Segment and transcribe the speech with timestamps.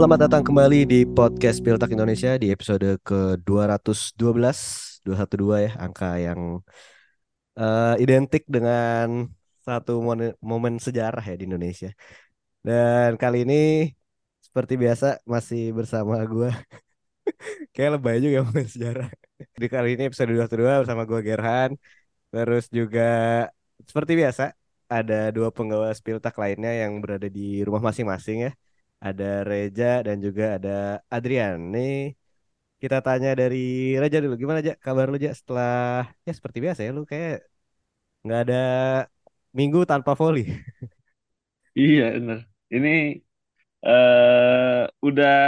[0.00, 4.24] Selamat datang kembali di podcast Piltak Indonesia di episode ke-212
[5.04, 6.64] 212 ya angka yang
[7.60, 9.28] uh, identik dengan
[9.60, 10.00] satu
[10.40, 11.92] momen, sejarah ya di Indonesia.
[12.64, 13.92] Dan kali ini
[14.40, 16.48] seperti biasa masih bersama gue
[17.76, 19.12] Kayak lebay juga momen sejarah.
[19.36, 21.70] Di kali ini episode 212 bersama gue Gerhan.
[22.32, 23.04] Terus juga
[23.84, 24.56] seperti biasa
[24.88, 28.52] ada dua penggawa Spiltak lainnya yang berada di rumah masing-masing ya.
[29.00, 30.70] Ada Reja dan juga ada
[31.14, 31.56] Adrian.
[31.74, 31.92] Nih
[32.80, 33.58] kita tanya dari
[34.00, 34.34] Reja dulu.
[34.42, 37.44] Gimana aja kabar lu aja setelah ya seperti biasa ya lu kayak
[38.24, 38.56] nggak ada
[39.58, 40.46] minggu tanpa volley.
[41.70, 42.38] Iya benar.
[42.74, 43.22] Ini
[43.86, 45.38] uh, udah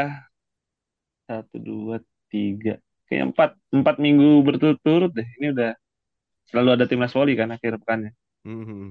[1.26, 1.98] satu dua
[2.30, 2.78] tiga
[3.10, 5.26] kayak empat empat minggu berturut-turut deh.
[5.42, 5.70] Ini udah
[6.46, 8.12] selalu ada timnas voli kan akhir pekannya.
[8.46, 8.84] Mm-hmm.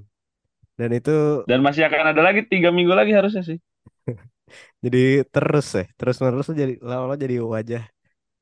[0.76, 3.60] Dan itu dan masih akan ada lagi tiga minggu lagi harusnya sih.
[4.86, 5.00] jadi
[5.34, 7.82] terus ya, terus menerus jadi lama-lama jadi wajah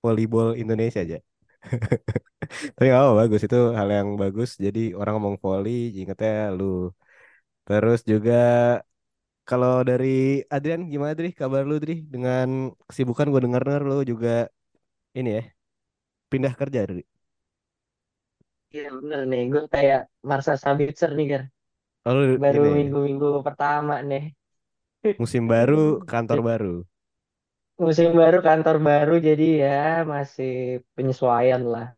[0.03, 1.17] volleyball Indonesia aja.
[2.77, 4.49] Tapi oh bagus itu hal yang bagus.
[4.65, 6.65] Jadi orang ngomong volley, ingetnya lu.
[7.67, 8.33] Terus juga
[9.49, 10.07] kalau dari
[10.55, 11.29] Adrian gimana Dri?
[11.39, 11.93] Kabar lu Dri?
[12.13, 12.47] Dengan
[12.87, 14.29] kesibukan gue dengar-dengar lu juga
[15.19, 15.43] ini ya
[16.31, 17.01] pindah kerja Dri.
[18.75, 19.99] Iya bener nih, gue kayak
[20.29, 21.43] Marsa Sabitzer nih kan.
[22.05, 24.23] Oh, baru minggu-minggu pertama nih.
[24.99, 26.75] Musim baru, kantor baru.
[27.79, 31.95] Musim baru, kantor baru, jadi ya masih penyesuaian lah.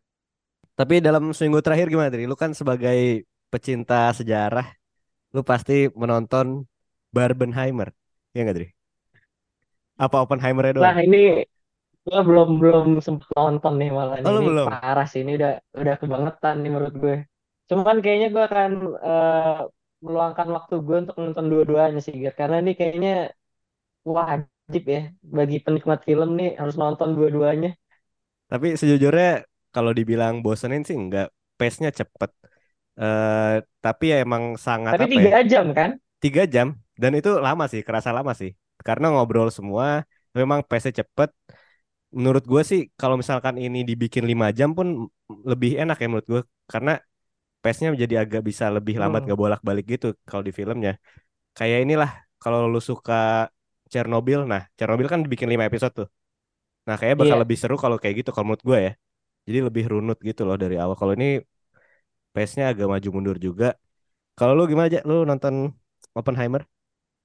[0.78, 2.30] Tapi dalam seminggu terakhir gimana, Dri?
[2.30, 4.70] Lu kan sebagai pecinta sejarah,
[5.34, 6.62] lu pasti menonton
[7.10, 7.90] Barbenheimer.
[8.30, 8.68] Ya nggak, Dri?
[9.98, 10.86] Apa Oppenheimer doang?
[10.86, 11.42] Nah, ini
[12.02, 14.66] gue belum belum sempet nonton nih malah oh, ini belum?
[14.66, 17.16] parah sih ini udah udah kebangetan nih menurut gue.
[17.70, 19.60] Cuman kayaknya gue akan uh,
[20.02, 23.30] meluangkan waktu gue untuk nonton dua-duanya sih, karena ini kayaknya
[24.02, 27.78] wajib ya bagi penikmat film nih harus nonton dua-duanya.
[28.50, 32.30] Tapi sejujurnya kalau dibilang bosenin sih enggak, pace-nya cepet.
[32.92, 35.48] Uh, tapi ya emang sangat tapi tiga ya?
[35.48, 35.90] jam kan?
[36.20, 38.52] Tiga jam dan itu lama sih, kerasa lama sih.
[38.82, 40.02] Karena ngobrol semua,
[40.34, 41.30] memang pace-nya cepet.
[42.12, 45.08] Menurut gue sih kalau misalkan ini dibikin lima jam pun
[45.46, 46.42] lebih enak ya menurut gue.
[46.68, 47.00] Karena
[47.62, 49.30] pace-nya jadi agak bisa lebih lambat hmm.
[49.30, 50.98] gak bolak-balik gitu kalau di filmnya.
[51.54, 52.10] Kayak inilah
[52.42, 53.48] kalau lu suka
[53.86, 56.08] Chernobyl, nah Chernobyl kan dibikin lima episode tuh.
[56.90, 57.44] Nah kayaknya bakal yeah.
[57.46, 58.92] lebih seru kalau kayak gitu kalau menurut gue ya.
[59.46, 60.98] Jadi lebih runut gitu loh dari awal.
[60.98, 61.38] Kalau ini
[62.34, 63.78] pace-nya agak maju mundur juga.
[64.34, 65.00] Kalau lu gimana aja?
[65.06, 65.70] Lu nonton
[66.18, 66.66] Oppenheimer?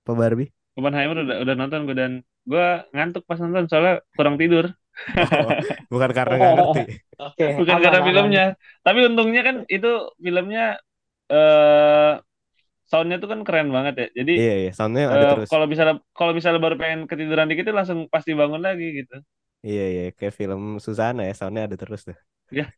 [0.05, 0.53] Apa Barbie?
[0.77, 2.11] Oppenheimer udah udah nonton gue dan
[2.45, 4.69] gue ngantuk pas nonton soalnya kurang tidur.
[5.17, 5.49] Oh,
[5.93, 6.83] bukan karena nggak ngerti.
[7.17, 8.07] Okay, bukan aman, karena aman.
[8.09, 8.45] filmnya.
[8.81, 10.65] Tapi untungnya kan itu filmnya
[11.27, 12.13] eh uh,
[12.87, 14.07] soundnya tuh kan keren banget ya.
[14.23, 14.71] Jadi iya, iya.
[14.71, 15.47] soundnya ada uh, terus.
[15.51, 19.21] Kalau misalnya kalau misalnya baru pengen ketiduran dikit langsung pasti bangun lagi gitu.
[19.65, 22.17] Iya iya kayak film Susana ya soundnya ada terus tuh.
[22.49, 22.71] Ya.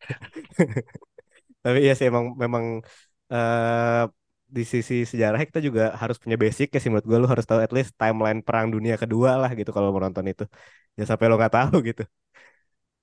[1.63, 2.81] Tapi iya sih emang memang
[3.29, 4.03] uh,
[4.49, 7.61] di sisi sejarah kita juga harus punya basic ya sih menurut gue lu harus tahu
[7.61, 10.43] at least timeline perang dunia kedua lah gitu kalau mau nonton itu.
[10.97, 12.03] Ya sampai lo nggak tahu gitu.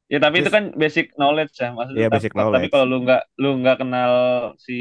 [0.07, 2.63] Ya tapi Terus, itu kan basic knowledge ya maksudnya ya, basic knowledge.
[2.63, 4.13] tapi kalau lu nggak lu nggak kenal
[4.59, 4.77] si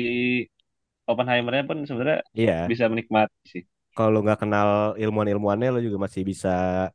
[1.06, 2.66] Oppenheimernya pun sebenarnya iya.
[2.66, 3.64] bisa menikmati sih.
[3.94, 6.90] Kalau lu nggak kenal ilmuwan-ilmuannya lu juga masih bisa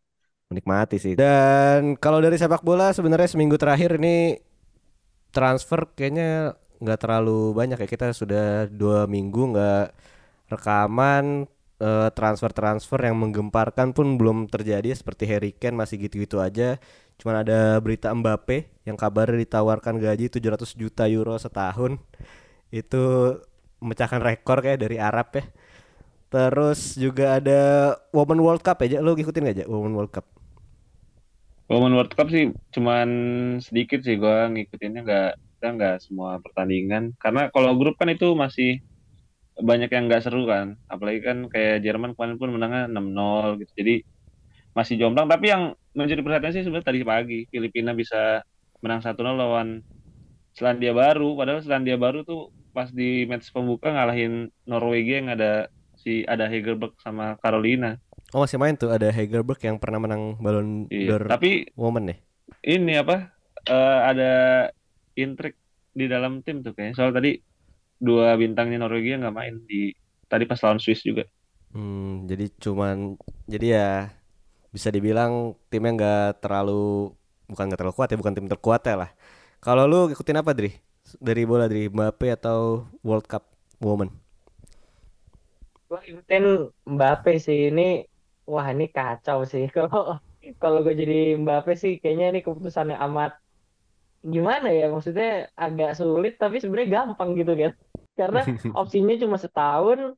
[0.51, 1.15] menikmati sih.
[1.15, 4.35] Dan kalau dari sepak bola sebenarnya seminggu terakhir ini
[5.31, 7.89] transfer kayaknya nggak terlalu banyak ya.
[7.89, 9.87] Kita sudah dua minggu nggak
[10.51, 11.47] rekaman
[11.79, 14.91] uh, transfer-transfer yang menggemparkan pun belum terjadi.
[14.97, 16.81] Seperti Harry Kane masih gitu-gitu aja.
[17.21, 22.01] Cuman ada berita Mbappe yang kabar ditawarkan gaji 700 juta euro setahun.
[22.73, 23.37] Itu
[23.81, 25.45] memecahkan rekor kayak dari Arab ya.
[26.31, 27.61] Terus juga ada
[28.15, 30.27] Women World Cup aja lo ngikutin gak aja Women World Cup?
[31.71, 33.09] Women World Cup sih cuman
[33.63, 37.13] sedikit sih gua ngikutinnya nggak kita nggak semua pertandingan.
[37.21, 38.81] Karena kalau grup kan itu masih
[39.61, 40.81] banyak yang nggak seru kan.
[40.89, 43.73] Apalagi kan kayak Jerman kemarin pun menangnya 6-0 gitu.
[43.77, 43.95] Jadi
[44.73, 45.29] masih jomplang.
[45.29, 48.41] Tapi yang menjadi perhatian sih sebenarnya tadi pagi Filipina bisa
[48.81, 49.85] menang 1-0 lawan
[50.57, 51.37] Selandia Baru.
[51.37, 55.69] Padahal Selandia Baru tuh pas di match pembuka ngalahin Norwegia yang ada
[56.01, 58.01] si ada Hegerberg sama Carolina.
[58.33, 62.19] Oh masih main tuh ada Hegerberg yang pernah menang Ballon iya, d'Or tapi Woman nih.
[62.65, 63.37] Ini apa?
[63.69, 64.33] Uh, ada
[65.27, 65.55] intrik
[65.95, 66.95] di dalam tim tuh kayaknya.
[66.97, 67.37] Soal tadi
[68.01, 69.93] dua bintangnya Norwegia nggak main di
[70.31, 71.25] tadi pas lawan Swiss juga.
[71.71, 73.15] Hmm, jadi cuman
[73.47, 73.89] jadi ya
[74.75, 77.15] bisa dibilang timnya nggak terlalu
[77.51, 79.11] bukan nggak terlalu kuat ya, bukan tim terkuat ya lah.
[79.61, 80.73] Kalau lu ikutin apa Dri?
[81.19, 83.45] Dari bola Dri, Mbappe atau World Cup
[83.83, 84.11] Woman?
[85.91, 88.07] Gua ikutin Mbappe sih ini
[88.47, 90.19] wah ini kacau sih kalau
[90.63, 93.37] kalau gue jadi Mbappe sih kayaknya ini keputusannya amat
[94.21, 97.73] gimana ya maksudnya agak sulit tapi sebenarnya gampang gitu kan.
[98.21, 98.41] Karena
[98.81, 100.15] opsinya cuma setahun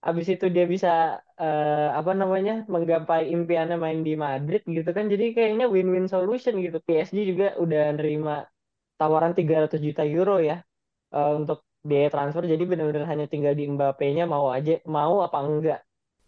[0.00, 5.12] habis itu dia bisa uh, apa namanya menggapai impiannya main di Madrid gitu kan.
[5.12, 6.80] Jadi kayaknya win-win solution gitu.
[6.80, 8.48] PSG juga udah nerima
[8.96, 10.64] tawaran 300 juta euro ya
[11.12, 12.48] uh, untuk biaya transfer.
[12.48, 15.80] Jadi benar-benar hanya tinggal di Mbappe-nya mau aja mau apa enggak.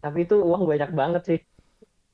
[0.03, 1.39] Tapi itu uang banyak banget sih.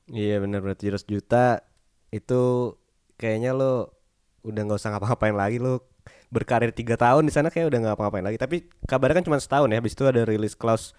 [0.09, 1.61] Iya benar berarti 300 juta
[2.09, 2.73] itu
[3.19, 3.98] kayaknya lo
[4.43, 5.83] udah nggak usah ngapa-ngapain lagi lo
[6.29, 8.37] berkarir tiga tahun di sana kayak udah nggak ngapa-ngapain lagi.
[8.39, 10.93] Tapi kabarnya kan cuma setahun ya habis itu ada rilis clause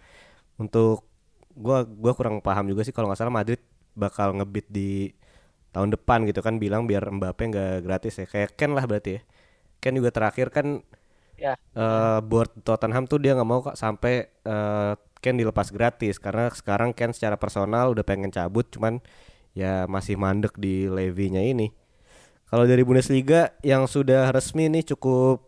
[0.60, 1.06] untuk
[1.54, 3.60] gua gua kurang paham juga sih kalau nggak salah Madrid
[3.96, 5.10] bakal ngebit di
[5.70, 8.26] tahun depan gitu kan bilang biar Mbappe nggak gratis ya.
[8.26, 9.20] Kayak Ken lah berarti ya.
[9.80, 10.84] Ken juga terakhir kan
[11.40, 11.56] ya.
[11.78, 16.18] uh, board Tottenham tuh dia nggak mau kok sampai uh, Ken dilepas gratis.
[16.18, 18.98] Karena sekarang Ken secara personal udah pengen cabut cuman
[19.54, 21.79] ya masih mandek di Levinya ini
[22.50, 25.46] kalau dari Bundesliga yang sudah resmi ini cukup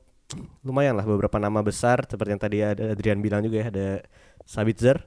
[0.65, 3.89] lumayan lah beberapa nama besar seperti yang tadi ada Adrian bilang juga ya ada
[4.47, 5.03] Sabitzer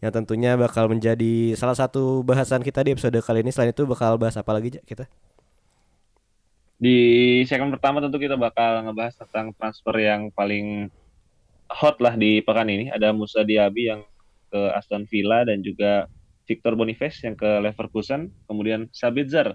[0.00, 3.52] yang tentunya bakal menjadi salah satu bahasan kita di episode kali ini.
[3.52, 5.04] Selain itu bakal bahas apa lagi kita?
[6.80, 6.96] Di
[7.44, 10.88] segmen pertama tentu kita bakal ngebahas tentang transfer yang paling
[11.68, 12.88] hot lah di pekan ini.
[12.88, 14.00] Ada Musa Diaby yang
[14.48, 16.08] ke Aston Villa dan juga
[16.48, 19.54] Victor Boniface yang ke Leverkusen, kemudian Sabitzer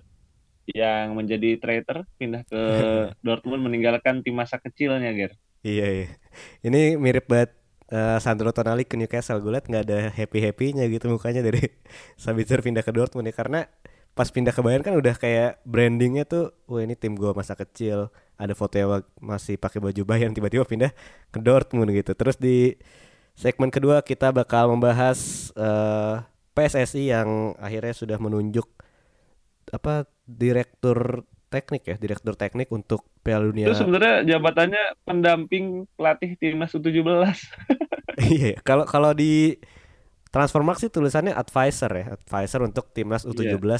[0.73, 2.61] yang menjadi traitor pindah ke
[3.25, 5.37] Dortmund meninggalkan tim masa kecilnya Ger.
[5.65, 6.07] Iya iya.
[6.65, 7.53] Ini mirip banget
[7.93, 11.61] uh, Sandro Tonali ke Newcastle gue liat nggak ada happy happynya gitu mukanya dari
[12.21, 13.69] Sabitzer pindah ke Dortmund ya karena
[14.15, 18.07] pas pindah ke Bayern kan udah kayak brandingnya tuh, wah ini tim gue masa kecil,
[18.39, 20.95] ada foto yang masih pakai baju Bayern tiba-tiba pindah
[21.35, 22.15] ke Dortmund gitu.
[22.15, 22.79] Terus di
[23.35, 28.63] segmen kedua kita bakal membahas uh, eh, PSSI yang akhirnya sudah menunjuk
[29.75, 33.71] apa direktur teknik ya, direktur teknik untuk Piala Dunia.
[33.71, 36.99] Itu sebenarnya jabatannya pendamping pelatih timnas U17.
[38.35, 39.55] iya, kalau kalau di
[40.35, 43.79] Transfermarkt sih tulisannya advisor ya, advisor untuk timnas U17 yeah.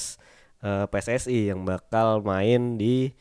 [0.63, 3.11] uh, PSSI yang bakal main di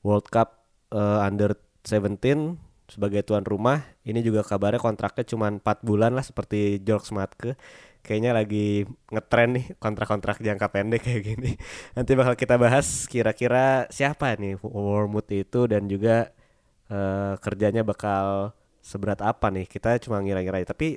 [0.00, 0.64] World Cup
[0.96, 1.52] uh, Under
[1.84, 2.56] 17
[2.88, 3.84] sebagai tuan rumah.
[4.08, 7.60] Ini juga kabarnya kontraknya cuma 4 bulan lah seperti George Matke
[8.08, 11.52] kayaknya lagi ngetren nih kontrak-kontrak jangka pendek kayak gini.
[11.96, 16.32] Nanti bakal kita bahas kira-kira siapa nih Wormwood itu dan juga
[16.88, 19.68] uh, kerjanya bakal seberat apa nih.
[19.68, 20.96] Kita cuma ngira-ngira tapi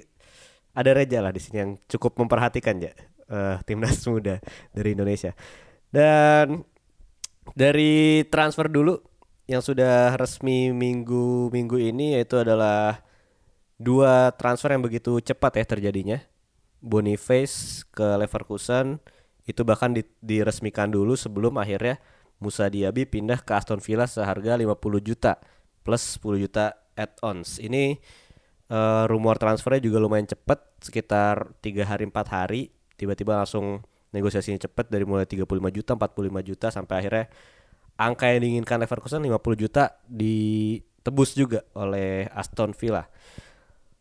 [0.72, 2.96] ada Reja lah di sini yang cukup memperhatikan ya
[3.28, 4.40] uh, timnas muda
[4.72, 5.36] dari Indonesia.
[5.92, 6.64] Dan
[7.52, 8.96] dari transfer dulu
[9.52, 13.04] yang sudah resmi minggu-minggu ini yaitu adalah
[13.76, 16.31] dua transfer yang begitu cepat ya terjadinya
[16.82, 18.98] Boniface ke Leverkusen
[19.46, 22.02] itu bahkan di, diresmikan dulu sebelum akhirnya
[22.42, 24.74] Musa Diaby pindah ke Aston Villa seharga 50
[25.06, 25.38] juta
[25.86, 27.62] plus 10 juta add-ons.
[27.62, 28.02] Ini
[28.74, 33.82] uh, rumor transfernya juga lumayan cepat, sekitar tiga hari empat hari tiba-tiba langsung
[34.14, 37.26] negosiasinya cepat dari mulai 35 juta, 45 juta sampai akhirnya
[37.98, 43.06] angka yang diinginkan Leverkusen 50 juta ditebus juga oleh Aston Villa.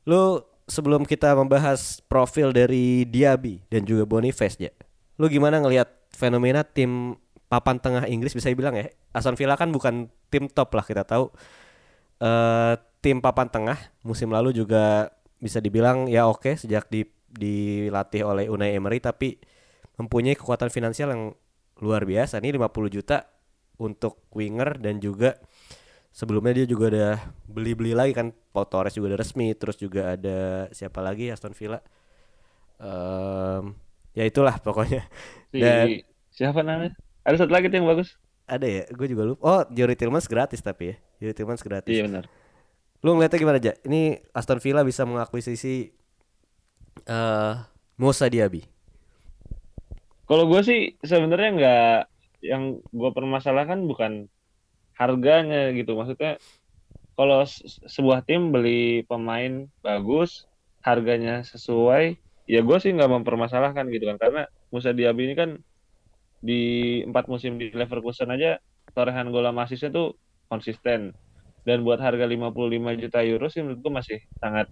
[0.08, 4.72] Lu sebelum kita membahas profil dari Diaby dan juga Boniface ya.
[5.18, 7.18] Lu gimana ngelihat fenomena tim
[7.50, 8.88] papan tengah Inggris bisa dibilang ya.
[9.10, 11.28] Aston Villa kan bukan tim top lah kita tahu.
[12.22, 15.10] Uh, tim papan tengah musim lalu juga
[15.40, 19.40] bisa dibilang ya oke sejak di dilatih oleh Unai Emery tapi
[19.96, 21.22] mempunyai kekuatan finansial yang
[21.82, 22.38] luar biasa.
[22.38, 23.26] Ini 50 juta
[23.80, 25.40] untuk winger dan juga
[26.10, 27.14] sebelumnya dia juga udah
[27.46, 31.78] beli-beli lagi kan Pau Torres juga udah resmi terus juga ada siapa lagi Aston Villa.
[32.82, 33.78] Um,
[34.12, 35.06] ya itulah pokoknya.
[35.54, 35.86] Si, dan
[36.34, 36.94] siapa namanya?
[37.22, 38.18] Ada satu lagi tuh yang bagus.
[38.50, 38.84] Ada ya?
[38.90, 39.42] Gue juga lupa.
[39.46, 40.96] Oh Jory Tillmans gratis tapi ya.
[41.22, 41.94] Jory Tillmans gratis.
[41.94, 42.24] Iya benar.
[43.00, 45.94] Lu ngeliatnya gimana aja ini Aston Villa bisa mengakuisisi
[47.06, 47.54] uh,
[47.96, 48.66] Musa Diaby.
[50.26, 51.98] Kalau gue sih sebenarnya nggak
[52.40, 54.30] yang gue permasalahkan bukan
[55.00, 55.96] harganya gitu.
[55.96, 56.36] Maksudnya
[57.16, 57.40] kalau
[57.88, 60.44] sebuah tim beli pemain bagus
[60.84, 62.16] harganya sesuai
[62.48, 64.20] ya gue sih nggak mempermasalahkan gitu kan.
[64.20, 65.50] Karena Musa Diaby ini kan
[66.44, 66.62] di
[67.08, 68.60] empat musim di Leverkusen aja
[68.92, 70.20] torehan gol masisnya tuh
[70.52, 71.16] konsisten.
[71.64, 74.68] Dan buat harga 55 juta euro sih menurut gue masih sangat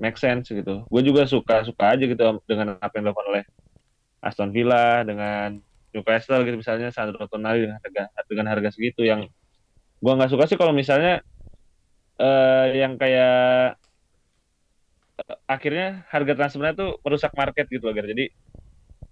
[0.00, 0.88] make sense gitu.
[0.88, 3.44] Gue juga suka suka aja gitu dengan apa yang dilakukan oleh
[4.20, 5.56] Aston Villa dengan
[5.90, 9.26] Newcastle gitu misalnya Sandro Tonali dengan harga dengan harga segitu yang
[10.00, 11.20] gua nggak suka sih kalau misalnya
[12.20, 13.76] uh, yang kayak
[15.20, 18.32] uh, akhirnya harga transfernya tuh merusak market gitu loh, Jadi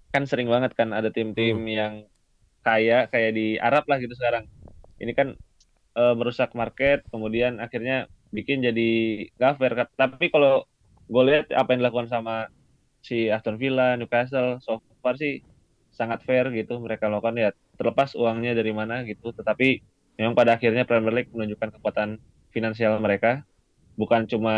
[0.09, 1.69] kan sering banget kan ada tim-tim hmm.
[1.69, 1.95] yang
[2.65, 4.49] kaya kayak di Arab lah gitu sekarang.
[4.99, 5.37] Ini kan
[5.97, 8.91] uh, merusak market, kemudian akhirnya bikin jadi
[9.37, 9.73] gak fair.
[9.97, 10.65] Tapi kalau
[11.09, 12.49] gue lihat apa yang dilakukan sama
[13.01, 15.41] si Aston Villa, Newcastle, so far sih
[15.95, 19.33] sangat fair gitu mereka lakukan ya terlepas uangnya dari mana gitu.
[19.33, 19.81] Tetapi
[20.19, 22.19] memang pada akhirnya Premier League menunjukkan kekuatan
[22.51, 23.47] finansial mereka.
[23.95, 24.55] Bukan cuma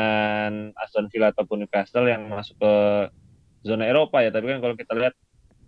[0.76, 2.74] Aston Villa ataupun Newcastle yang masuk ke
[3.64, 5.14] zona Eropa ya, tapi kan kalau kita lihat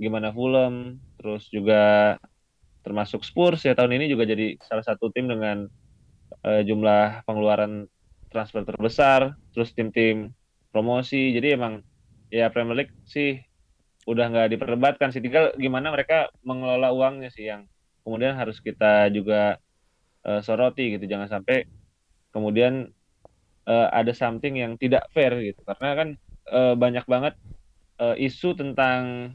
[0.01, 2.17] gimana Fulham, terus juga
[2.83, 5.71] termasuk Spurs ya tahun ini juga jadi salah satu tim dengan
[6.43, 7.87] uh, jumlah pengeluaran
[8.29, 10.33] transfer terbesar, terus tim-tim
[10.73, 11.33] promosi.
[11.37, 11.85] Jadi emang
[12.33, 13.41] ya Premier League sih
[14.09, 15.21] udah nggak diperdebatkan sih.
[15.25, 17.69] Tinggal gimana mereka mengelola uangnya sih yang
[18.05, 19.61] kemudian harus kita juga
[20.27, 21.05] uh, soroti gitu.
[21.07, 21.67] Jangan sampai
[22.33, 22.91] kemudian
[23.69, 26.09] uh, ada something yang tidak fair gitu karena kan
[26.51, 27.35] uh, banyak banget
[28.01, 29.35] uh, isu tentang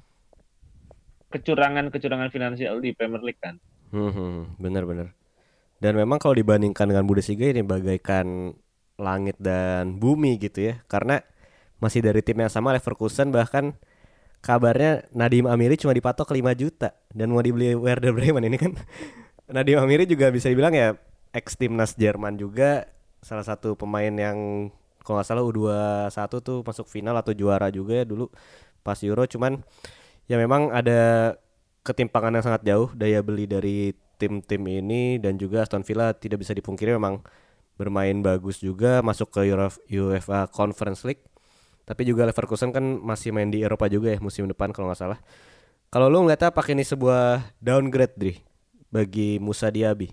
[1.28, 3.60] kecurangan-kecurangan finansial di Premier League kan.
[3.92, 5.12] Hmm, hmm bener-bener.
[5.78, 8.58] Dan memang kalau dibandingkan dengan Bundesliga ini bagaikan
[8.98, 11.22] langit dan bumi gitu ya, karena
[11.78, 13.78] masih dari tim yang sama Leverkusen bahkan
[14.42, 18.74] kabarnya Nadim Amiri cuma dipatok 5 juta dan mau dibeli Werder Bremen ini kan
[19.48, 21.00] Nadim Amiri juga bisa dibilang ya
[21.32, 22.84] ex timnas Jerman juga
[23.24, 24.68] salah satu pemain yang
[25.08, 28.28] kalau nggak salah U21 tuh masuk final atau juara juga ya dulu
[28.84, 29.24] pas Euro.
[29.24, 29.64] Cuman
[30.28, 31.36] ya memang ada
[31.88, 36.52] ketimpangan yang sangat jauh daya beli dari tim-tim ini dan juga Aston Villa tidak bisa
[36.52, 37.24] dipungkiri memang
[37.80, 39.48] bermain bagus juga masuk ke
[39.96, 41.24] UEFA Conference League.
[41.88, 45.20] Tapi juga Leverkusen kan masih main di Eropa juga ya musim depan kalau nggak salah.
[45.88, 48.47] Kalau lu ngeliatnya pakai ini sebuah downgrade Dri
[48.88, 50.10] bagi Musa Diaby?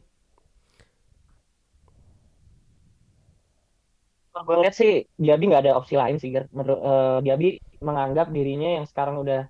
[4.35, 8.87] Gue lihat sih Diaby nggak ada opsi lain sih menurut uh, Diaby menganggap dirinya yang
[8.91, 9.47] sekarang udah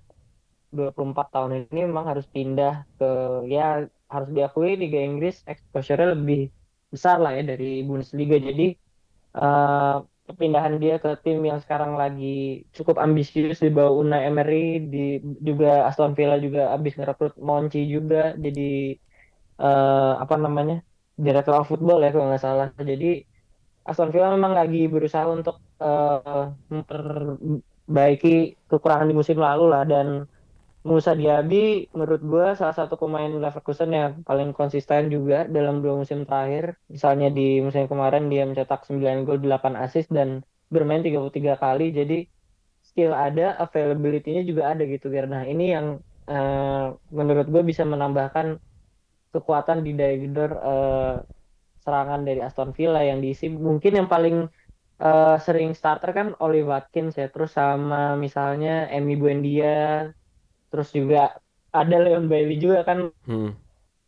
[0.75, 3.09] 24 tahun ini memang harus pindah ke
[3.49, 6.53] ya harus diakui Liga Inggris exposure lebih
[6.93, 8.37] besar lah ya dari Bundesliga.
[8.37, 8.77] Jadi
[9.35, 10.05] uh,
[10.81, 16.17] dia ke tim yang sekarang lagi cukup ambisius di bawah Unai Emery di juga Aston
[16.17, 18.97] Villa juga habis ngerekrut Monchi juga jadi
[19.59, 20.83] uh, apa namanya
[21.15, 23.23] direktur football ya kalau nggak salah jadi
[23.85, 30.25] Aston Villa memang lagi berusaha untuk uh, memperbaiki kekurangan di musim lalu lah dan
[30.85, 36.29] Musa Diaby menurut gue salah satu pemain Leverkusen yang paling konsisten juga dalam dua musim
[36.29, 36.77] terakhir.
[36.93, 41.89] Misalnya di musim kemarin dia mencetak 9 gol 8 assist dan bermain 33 kali.
[41.89, 42.29] Jadi
[42.85, 45.09] skill ada, availability-nya juga ada gitu.
[45.09, 48.61] Nah ini yang uh, menurut gue bisa menambahkan
[49.35, 50.15] kekuatan di daya
[50.55, 51.15] uh,
[51.83, 53.51] serangan dari Aston Villa yang diisi.
[53.51, 54.47] Mungkin yang paling
[55.03, 60.09] uh, sering starter kan Oli Watkins ya terus sama misalnya Emi Buendia
[60.71, 61.35] terus juga
[61.75, 63.11] ada Leon Bailey juga kan.
[63.27, 63.53] Hmm.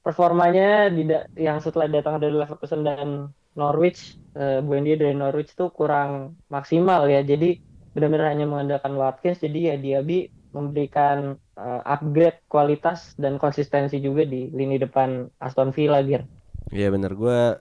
[0.07, 3.27] performanya tidak yang setelah datang dari Leverkusen dan
[3.60, 7.19] Norwich uh, Buendia dari Norwich tuh kurang maksimal ya.
[7.27, 7.60] Jadi
[7.91, 14.23] benar-benar hanya mengandalkan Watkins jadi ya dia bi memberikan uh, upgrade kualitas dan konsistensi juga
[14.23, 16.23] di lini depan Aston Villa Gir.
[16.69, 17.57] Iya benar gue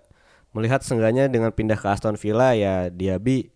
[0.53, 3.53] melihat seenggaknya dengan pindah ke Aston Villa ya Diaby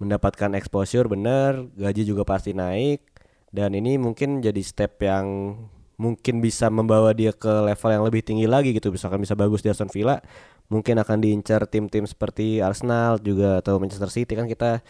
[0.00, 3.04] mendapatkan exposure bener, gaji juga pasti naik.
[3.50, 5.58] Dan ini mungkin jadi step yang
[6.00, 8.88] mungkin bisa membawa dia ke level yang lebih tinggi lagi gitu.
[8.88, 10.22] Misalkan bisa bagus di Aston Villa
[10.70, 14.32] mungkin akan diincar tim-tim seperti Arsenal juga atau Manchester City.
[14.32, 14.80] Kan kita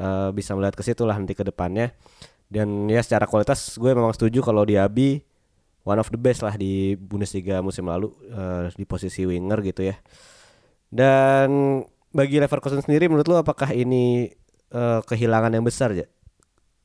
[0.00, 1.92] uh, bisa melihat ke situ lah nanti ke depannya
[2.48, 5.20] dan ya secara kualitas gue memang setuju kalau Diaby
[5.84, 9.96] one of the best lah di Bundesliga musim lalu uh, di posisi winger gitu ya
[10.88, 14.32] dan bagi Leverkusen sendiri menurut lu apakah ini
[14.72, 16.08] uh, kehilangan yang besar ya?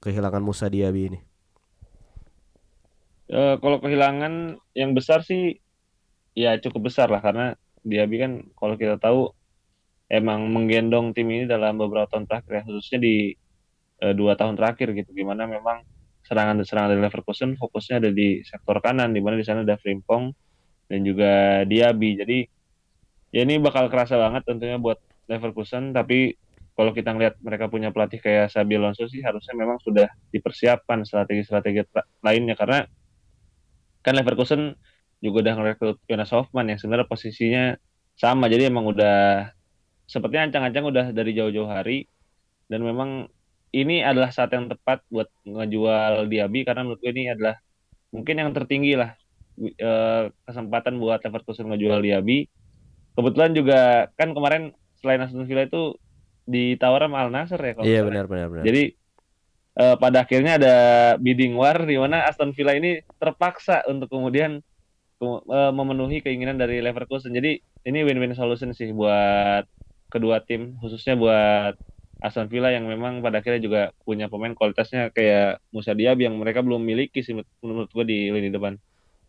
[0.03, 1.19] Kehilangan Musa Diaby ini.
[3.31, 5.63] Uh, kalau kehilangan yang besar sih
[6.35, 7.55] ya cukup besar lah karena
[7.87, 9.31] Diaby kan kalau kita tahu
[10.11, 13.15] emang menggendong tim ini dalam beberapa tahun terakhir ya khususnya di
[14.03, 15.87] uh, dua tahun terakhir gitu gimana memang
[16.23, 20.31] serangan-serangan dari Leverkusen fokusnya ada di sektor kanan di mana di sana ada Frimpong
[20.87, 22.09] dan juga Diaby.
[22.19, 22.37] Jadi
[23.33, 26.35] ya ini bakal kerasa banget tentunya buat Leverkusen tapi
[26.73, 31.85] kalau kita ngelihat mereka punya pelatih kayak Xabi Alonso sih harusnya memang sudah dipersiapkan strategi-strategi
[32.25, 32.57] lainnya.
[32.57, 32.81] Karena
[34.01, 34.73] kan Leverkusen
[35.21, 37.63] juga udah ngerekrut Jonas Hoffman yang sebenarnya posisinya
[38.17, 39.49] sama jadi emang udah
[40.09, 42.09] sepertinya ancang-ancang udah dari jauh-jauh hari.
[42.65, 43.29] Dan memang
[43.73, 47.57] ini adalah saat yang tepat buat ngejual Diaby karena menurut gue ini adalah
[48.13, 49.17] mungkin yang tertinggi lah
[49.57, 52.45] eh, kesempatan buat Leverkusen ngejual Diaby
[53.17, 55.97] kebetulan juga kan kemarin selain Aston Villa itu
[56.43, 58.63] ditawar sama Al Nassr ya kalau Iya benar benar benar.
[58.67, 58.83] Jadi
[59.79, 60.75] uh, pada akhirnya ada
[61.19, 64.59] bidding war di mana Aston Villa ini terpaksa untuk kemudian
[65.23, 67.31] uh, memenuhi keinginan dari Leverkusen.
[67.31, 69.63] Jadi ini win-win solution sih buat
[70.11, 71.75] kedua tim, khususnya buat
[72.23, 76.63] Aston Villa yang memang pada akhirnya juga punya pemain kualitasnya kayak Musa Diaby yang mereka
[76.63, 78.79] belum miliki sih menurut gue di lini depan.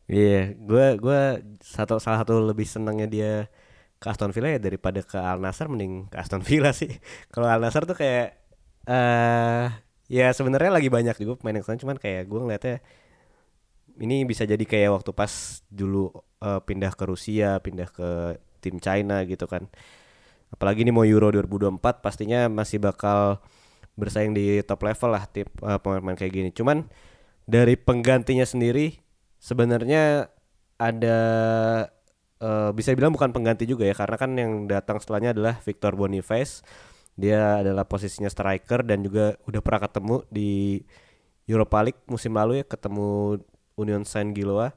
[0.06, 1.20] Iya, yeah, gue gue
[1.58, 3.32] satu salah satu lebih senangnya dia
[3.98, 6.94] ke Aston Villa ya daripada ke Al Nassr mending ke Aston Villa sih.
[7.34, 8.38] Kalau Al Nassr tuh kayak
[8.84, 9.66] eh uh,
[10.06, 12.76] ya sebenarnya lagi banyak juga pemain yang cuman kayak gue ngeliatnya
[13.98, 19.22] ini bisa jadi kayak waktu pas dulu uh, pindah ke Rusia, pindah ke tim China
[19.26, 19.66] gitu kan.
[20.54, 23.42] Apalagi ini mau Euro 2024 pastinya masih bakal
[23.98, 26.50] bersaing di top level lah tim uh, pemain-pemain kayak gini.
[26.54, 26.86] Cuman
[27.42, 29.02] dari penggantinya sendiri
[29.42, 30.30] sebenarnya
[30.78, 31.18] ada
[32.38, 36.62] uh, bisa dibilang bukan pengganti juga ya karena kan yang datang setelahnya adalah Victor Boniface.
[37.18, 40.82] Dia adalah posisinya striker dan juga udah pernah ketemu di
[41.50, 43.38] Europa League musim lalu ya ketemu
[43.74, 44.70] Union Saint Giloa.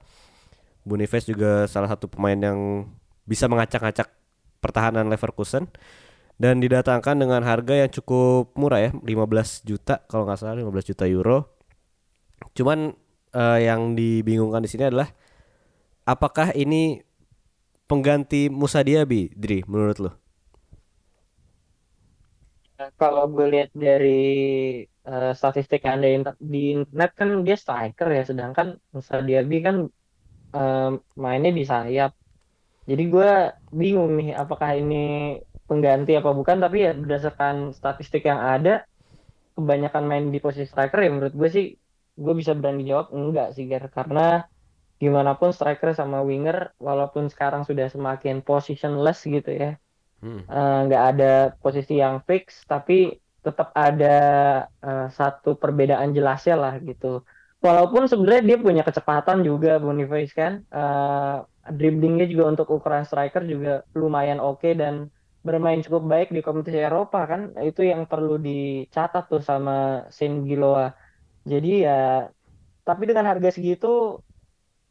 [0.82, 2.90] Boniface juga salah satu pemain yang
[3.28, 4.17] bisa mengacak-acak
[4.60, 5.70] pertahanan Leverkusen
[6.38, 11.06] dan didatangkan dengan harga yang cukup murah ya 15 juta kalau nggak salah 15 juta
[11.10, 11.58] euro.
[12.54, 12.94] Cuman
[13.34, 15.10] uh, yang dibingungkan di sini adalah
[16.06, 17.02] apakah ini
[17.90, 20.12] pengganti Musa Diaby Dri menurut lo?
[23.02, 28.78] Kalau gue lihat dari uh, statistik yang ada di internet kan dia striker ya sedangkan
[28.94, 29.90] Musa Diaby kan
[30.54, 32.14] uh, mainnya di sayap
[32.88, 33.32] jadi gue
[33.76, 38.88] bingung nih apakah ini pengganti apa bukan tapi ya berdasarkan statistik yang ada
[39.60, 41.66] kebanyakan main di posisi striker ya menurut gue sih
[42.18, 44.48] gue bisa berani jawab enggak sih Gar karena
[44.98, 49.78] gimana pun striker sama winger walaupun sekarang sudah semakin positionless gitu ya
[50.24, 50.50] hmm.
[50.50, 54.18] uh, ada posisi yang fix tapi tetap ada
[54.84, 57.24] uh, satu perbedaan jelasnya lah gitu.
[57.64, 63.84] Walaupun sebenarnya dia punya kecepatan juga Boniface kan, uh, dribblingnya juga untuk ukuran striker juga
[63.94, 65.12] lumayan oke okay dan
[65.48, 70.92] bermain cukup baik di kompetisi Eropa kan, itu yang perlu dicatat tuh sama Saint Giloa.
[71.48, 72.28] Jadi ya,
[72.84, 74.20] tapi dengan harga segitu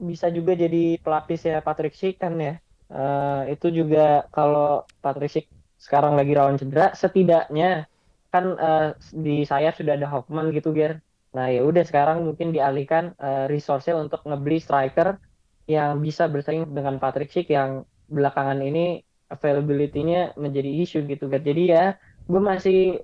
[0.00, 2.56] bisa juga jadi pelapis ya Patrick Schick kan ya.
[2.88, 7.84] Uh, itu juga kalau Patrick Schick sekarang lagi rawan cedera, setidaknya
[8.32, 11.04] kan uh, di saya sudah ada Hoffman gitu Ger.
[11.36, 15.20] Nah ya udah sekarang mungkin dialihkan uh, resource-nya untuk ngebeli striker
[15.66, 21.42] yang bisa bersaing dengan Patrick Schick yang belakangan ini availability-nya menjadi isu gitu Ger.
[21.42, 23.02] Jadi ya gue masih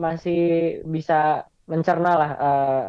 [0.00, 0.40] masih
[0.88, 2.84] bisa mencerna lah uh,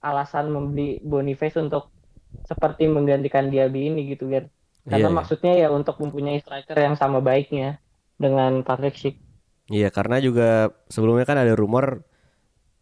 [0.00, 1.92] alasan membeli Boniface untuk
[2.48, 4.48] seperti menggantikan Diaby ini gitu Ger.
[4.86, 7.76] Karena yeah, maksudnya ya untuk mempunyai striker yang sama baiknya
[8.16, 9.16] dengan Patrick Schick.
[9.66, 12.06] Iya karena juga sebelumnya kan ada rumor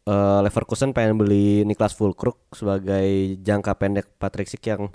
[0.07, 4.93] uh, Leverkusen pengen beli Niklas Fulkrug sebagai jangka pendek Patrick Schick yang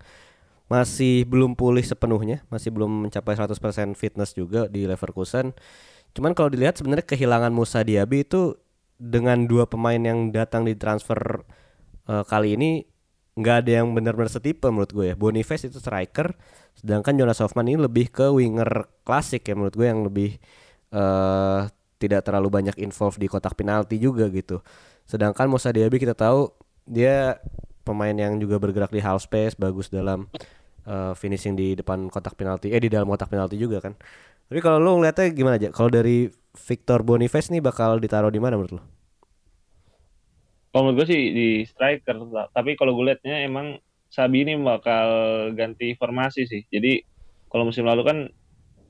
[0.70, 3.58] masih belum pulih sepenuhnya, masih belum mencapai 100%
[3.98, 5.58] fitness juga di Leverkusen.
[6.14, 8.54] Cuman kalau dilihat sebenarnya kehilangan Musa Diaby itu
[9.02, 11.42] dengan dua pemain yang datang di transfer
[12.06, 12.86] uh, kali ini
[13.40, 15.16] nggak ada yang benar-benar setipe menurut gue ya.
[15.18, 16.38] Boniface itu striker,
[16.78, 20.38] sedangkan Jonas Hoffman ini lebih ke winger klasik ya menurut gue yang lebih
[20.94, 21.66] uh,
[21.98, 24.62] tidak terlalu banyak involve di kotak penalti juga gitu.
[25.08, 26.52] Sedangkan Musa Diaby kita tahu
[26.86, 27.40] dia
[27.88, 30.30] pemain yang juga bergerak di half space, bagus dalam
[30.90, 33.94] uh, finishing di depan kotak penalti, eh di dalam kotak penalti juga kan.
[34.50, 35.70] Tapi kalau lo ngeliatnya gimana aja?
[35.70, 36.26] Kalau dari
[36.58, 38.84] Victor Boniface nih bakal ditaruh di mana menurut lo?
[40.74, 42.18] Kalau menurut gue sih di striker,
[42.54, 43.78] tapi kalau gue liatnya emang
[44.10, 45.10] Sabi ini bakal
[45.54, 46.66] ganti formasi sih.
[46.66, 47.06] Jadi
[47.46, 48.18] kalau musim lalu kan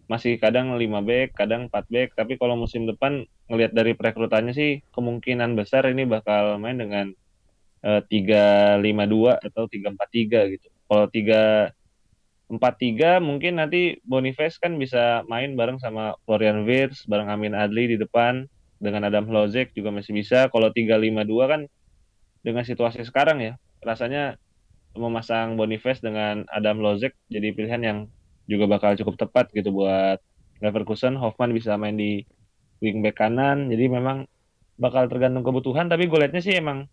[0.08, 4.80] masih kadang 5 back, kadang 4 back, tapi kalau musim depan ngelihat dari perekrutannya sih
[4.96, 7.12] kemungkinan besar ini bakal main dengan
[7.84, 10.68] uh, 3-5-2 atau 3-4-3 gitu.
[10.88, 11.06] Kalau
[12.50, 17.94] 3 4-3 mungkin nanti Boniface kan bisa main bareng sama Florian Wirtz, bareng Amin Adli
[17.94, 18.50] di depan,
[18.82, 20.50] dengan Adam Lozek juga masih bisa.
[20.50, 21.62] Kalau 3-5-2 kan
[22.42, 23.54] dengan situasi sekarang ya,
[23.86, 24.40] rasanya
[24.98, 27.98] memasang Boniface dengan Adam Lozek jadi pilihan yang
[28.50, 30.18] juga bakal cukup tepat gitu buat
[30.60, 31.14] Leverkusen.
[31.22, 32.26] Hoffman bisa main di
[32.82, 34.26] wingback kanan, jadi memang
[34.80, 35.86] bakal tergantung kebutuhan.
[35.92, 36.88] Tapi gue sih emang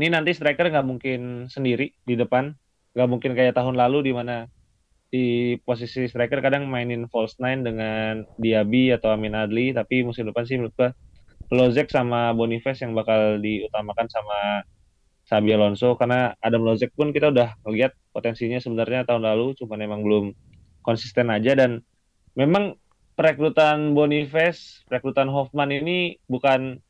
[0.00, 2.56] ini nanti striker nggak mungkin sendiri di depan,
[2.92, 4.46] nggak mungkin kayak tahun lalu di mana
[5.12, 10.48] di posisi striker kadang mainin false nine dengan Diaby atau Amin Adli, tapi musim depan
[10.48, 10.90] sih menurut gue
[11.52, 14.64] Lozek sama Boniface yang bakal diutamakan sama
[15.28, 16.00] Sabi Alonso.
[16.00, 20.32] Karena Adam Lozek pun kita udah ngeliat potensinya sebenarnya tahun lalu cuma memang belum
[20.80, 21.52] konsisten aja.
[21.52, 21.84] Dan
[22.32, 22.80] memang
[23.20, 26.80] perekrutan Boniface, perekrutan Hoffman ini bukan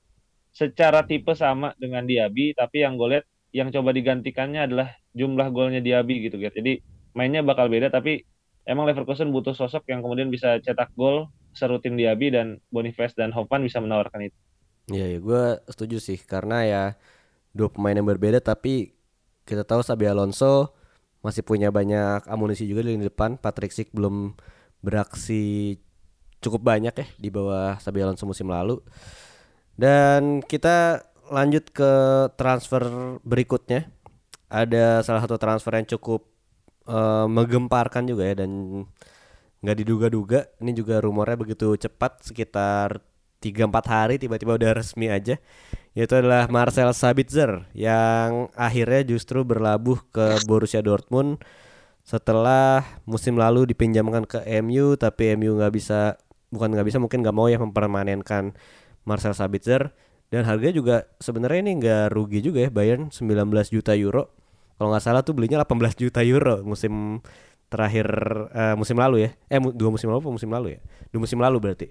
[0.55, 5.85] secara tipe sama dengan Diaby tapi yang gue lihat yang coba digantikannya adalah jumlah golnya
[5.85, 6.53] Diaby gitu gitu.
[6.59, 6.81] Jadi
[7.13, 8.25] mainnya bakal beda tapi
[8.65, 13.61] emang Leverkusen butuh sosok yang kemudian bisa cetak gol serutin Diaby dan Boniface dan Hoffman
[13.61, 14.39] bisa menawarkan itu.
[14.91, 16.83] Iya, ya, gue setuju sih karena ya
[17.53, 18.97] dua pemain yang berbeda tapi
[19.45, 20.73] kita tahu Sabi Alonso
[21.23, 23.39] masih punya banyak amunisi juga di depan.
[23.39, 24.35] Patrick Schick belum
[24.83, 25.77] beraksi
[26.43, 28.83] cukup banyak ya di bawah Sabi Alonso musim lalu.
[29.79, 31.93] Dan kita lanjut ke
[32.37, 32.85] transfer
[33.25, 33.89] berikutnya.
[34.53, 36.29] Ada salah satu transfer yang cukup
[36.85, 38.85] uh, menggemparkan juga ya dan
[39.65, 40.53] nggak diduga-duga.
[40.61, 43.01] Ini juga rumornya begitu cepat sekitar
[43.43, 45.43] 3-4 hari tiba-tiba udah resmi aja
[45.93, 51.43] yaitu adalah Marcel Sabitzer yang akhirnya justru berlabuh ke Borussia Dortmund
[52.07, 56.17] setelah musim lalu dipinjamkan ke MU tapi MU nggak bisa
[56.49, 58.57] bukan nggak bisa mungkin nggak mau ya mempermanenkan
[59.05, 59.93] Marcel Sabitzer
[60.33, 63.29] dan harganya juga sebenarnya ini nggak rugi juga ya Bayern 19
[63.69, 64.33] juta euro
[64.81, 67.21] kalau nggak salah tuh belinya 18 juta euro musim
[67.69, 68.09] terakhir
[68.53, 70.81] uh, musim lalu ya eh dua musim lalu musim lalu ya
[71.13, 71.87] dua musim lalu berarti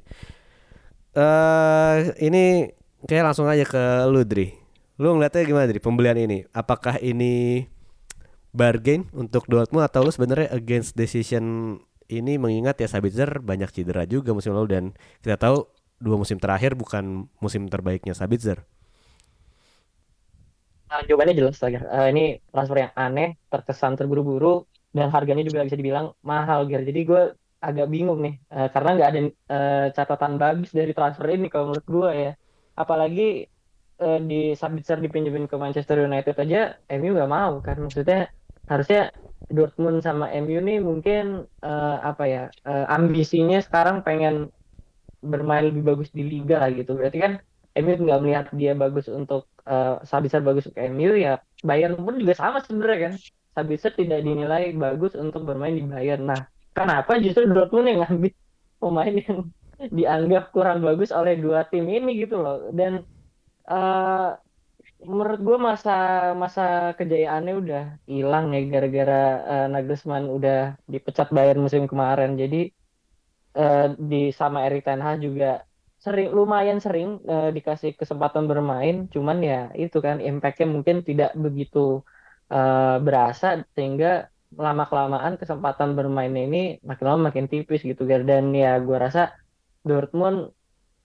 [1.16, 2.72] uh, ini
[3.06, 4.54] kayak langsung aja ke lu Dri.
[5.02, 6.46] Lu ngeliatnya gimana Dri pembelian ini?
[6.54, 7.66] Apakah ini
[8.52, 11.78] bargain untuk Dortmund atau lu sebenarnya against decision
[12.12, 14.84] ini mengingat ya Sabitzer banyak cedera juga musim lalu dan
[15.24, 15.64] kita tahu
[16.02, 18.66] dua musim terakhir bukan musim terbaiknya Sabitzer.
[20.92, 21.80] Nah, jawabannya jelas lagi.
[21.80, 26.84] Uh, ini transfer yang aneh, terkesan terburu-buru dan harganya juga bisa dibilang mahal gitu.
[26.84, 27.24] Jadi gue
[27.62, 29.22] agak bingung nih uh, karena nggak ada
[29.54, 32.32] uh, catatan bagus dari transfer ini kalau menurut gue ya
[32.74, 33.46] apalagi
[34.02, 38.34] uh, di Sabitzer dipinjemin ke Manchester United aja MU nggak mau kan maksudnya
[38.66, 39.14] harusnya
[39.54, 44.50] Dortmund sama MU nih mungkin uh, apa ya uh, ambisinya sekarang pengen
[45.22, 46.98] bermain lebih bagus di liga gitu.
[46.98, 47.34] Berarti kan
[47.78, 52.34] MU nggak melihat dia bagus untuk uh, Sabitzer bagus untuk MU ya Bayern pun juga
[52.36, 53.14] sama sebenarnya kan.
[53.52, 56.28] Sabitzer tidak dinilai bagus untuk bermain di Bayern.
[56.28, 56.42] Nah
[56.76, 58.34] kenapa justru Dortmund yang ngambil
[58.82, 59.38] pemain yang
[59.98, 62.70] dianggap kurang bagus oleh dua tim ini gitu loh.
[62.76, 63.08] Dan
[63.72, 64.36] uh,
[65.02, 65.92] menurut gue masa
[66.38, 72.38] masa kejayaannya udah hilang ya gara-gara uh, Nagelsmann udah dipecat bayar musim kemarin.
[72.38, 72.70] Jadi
[73.58, 75.64] uh, di sama Erik Ten Hag juga
[76.02, 79.06] sering lumayan sering uh, dikasih kesempatan bermain.
[79.14, 82.02] Cuman ya itu kan impactnya mungkin tidak begitu
[82.50, 83.62] uh, berasa.
[83.78, 89.32] Sehingga lama kelamaan kesempatan bermain ini makin lama makin tipis gitu dan ya gue rasa
[89.88, 90.52] Dortmund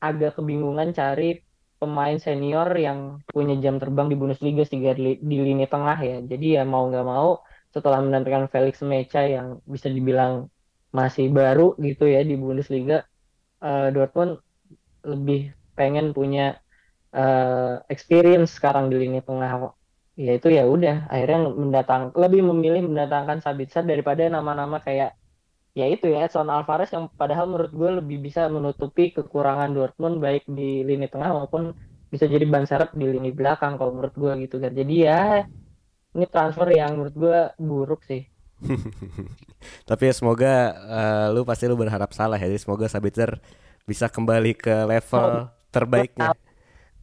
[0.02, 5.64] agak kebingungan cari pemain senior yang punya jam terbang di Bundesliga sehingga di, di lini
[5.68, 6.16] tengah ya.
[6.24, 10.48] Jadi ya mau nggak mau setelah mendatangkan Felix Mecha yang bisa dibilang
[10.94, 13.05] masih baru gitu ya di Bundesliga
[13.62, 14.40] uh, Dortmund
[15.07, 16.59] lebih pengen punya
[17.12, 19.72] uh, experience sekarang di lini tengah
[20.16, 25.12] ya itu ya udah akhirnya mendatang lebih memilih mendatangkan Sabitzer daripada nama-nama kayak
[25.77, 30.49] ya itu ya Edson Alvarez yang padahal menurut gue lebih bisa menutupi kekurangan Dortmund baik
[30.49, 31.77] di lini tengah maupun
[32.09, 34.72] bisa jadi ban serep di lini belakang kalau menurut gue gitu kan.
[34.72, 35.44] Jadi ya
[36.16, 38.25] ini transfer yang menurut gue buruk sih
[39.88, 40.53] tapi ya semoga
[40.87, 42.49] uh, lu pasti lu berharap salah ya.
[42.49, 43.40] Jadi semoga Sabitzer
[43.85, 46.33] bisa kembali ke level terbaiknya.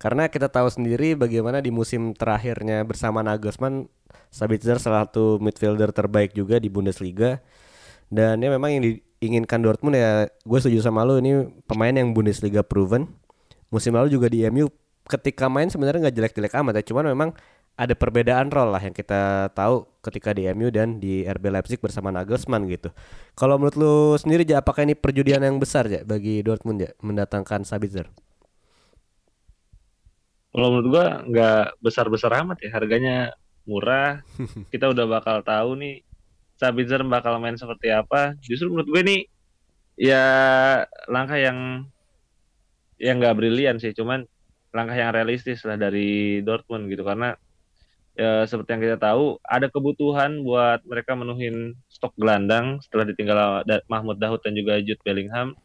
[0.02, 3.88] Karena kita tahu sendiri bagaimana di musim terakhirnya bersama Nagelsmann,
[4.28, 7.39] Sabitzer salah satu midfielder terbaik juga di Bundesliga.
[8.12, 12.68] Dan ya memang yang diinginkan Dortmund ya gue setuju sama lo ini pemain yang Bundesliga
[12.68, 13.08] proven.
[13.72, 14.70] Musim lalu juga di MU
[15.08, 17.30] ketika main sebenarnya nggak jelek-jelek amat ya, cuman memang
[17.74, 22.14] ada perbedaan role lah yang kita tahu ketika di MU dan di RB Leipzig bersama
[22.14, 22.94] Nagelsmann gitu.
[23.34, 28.14] Kalau menurut lu sendiri apakah ini perjudian yang besar ya bagi Dortmund ya mendatangkan Sabitzer?
[30.54, 33.34] Kalau menurut gua nggak besar-besar amat ya, harganya
[33.66, 34.22] murah.
[34.74, 36.06] Kita udah bakal tahu nih
[36.62, 38.38] Sabitzer bakal main seperti apa.
[38.46, 39.22] Justru menurut gue nih
[39.98, 40.26] ya
[41.10, 41.90] langkah yang
[43.02, 44.30] yang nggak brilian sih, cuman
[44.70, 47.34] langkah yang realistis lah dari Dortmund gitu karena
[48.17, 54.17] ya, seperti yang kita tahu ada kebutuhan buat mereka menuhin stok gelandang setelah ditinggal Mahmud
[54.17, 55.58] Daud dan juga Jude Bellingham.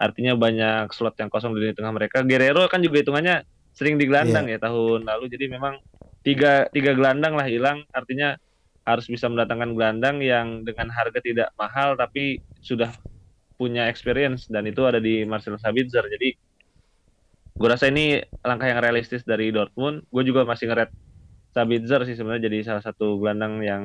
[0.00, 2.24] Artinya banyak slot yang kosong di tengah mereka.
[2.24, 4.58] Guerrero kan juga hitungannya sering digelandang yeah.
[4.58, 5.78] ya tahun lalu jadi memang
[6.20, 8.36] tiga tiga gelandang lah hilang artinya
[8.84, 12.90] harus bisa mendatangkan gelandang yang dengan harga tidak mahal tapi sudah
[13.56, 16.36] punya experience dan itu ada di Marcel Sabitzer jadi
[17.60, 20.90] gue rasa ini langkah yang realistis dari Dortmund gue juga masih ngeret
[21.50, 23.84] Sabitzer sih sebenarnya jadi salah satu gelandang yang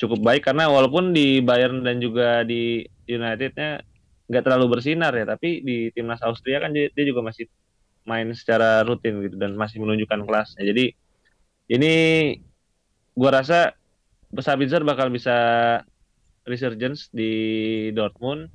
[0.00, 3.84] cukup baik karena walaupun di Bayern dan juga di Unitednya
[4.26, 7.46] nggak terlalu bersinar ya tapi di timnas Austria kan dia, juga masih
[8.08, 10.62] main secara rutin gitu dan masih menunjukkan kelasnya.
[10.66, 10.90] Jadi
[11.70, 11.94] ini
[13.14, 13.76] gua rasa
[14.32, 15.36] Sabitzer bakal bisa
[16.48, 17.32] resurgence di
[17.92, 18.48] Dortmund.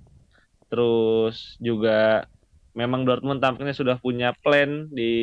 [0.68, 2.28] Terus juga
[2.76, 5.14] memang Dortmund tampaknya sudah punya plan di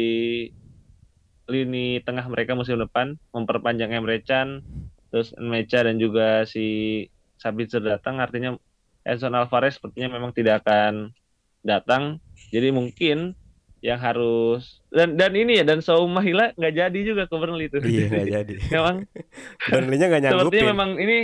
[1.44, 4.64] lini tengah mereka musim depan memperpanjang Emre Can,
[5.12, 8.56] terus Mecha dan juga si Sabitzer datang artinya
[9.04, 11.12] Edson Alvarez sepertinya memang tidak akan
[11.60, 12.18] datang.
[12.48, 13.36] Jadi mungkin
[13.84, 17.84] yang harus dan dan ini ya dan Saum Mahila nggak jadi juga ke Burnley itu.
[17.84, 18.54] Iya nggak jadi.
[18.72, 18.96] memang
[19.68, 20.44] Burnley-nya nggak nyanggupin.
[20.48, 21.18] Sepertinya memang ini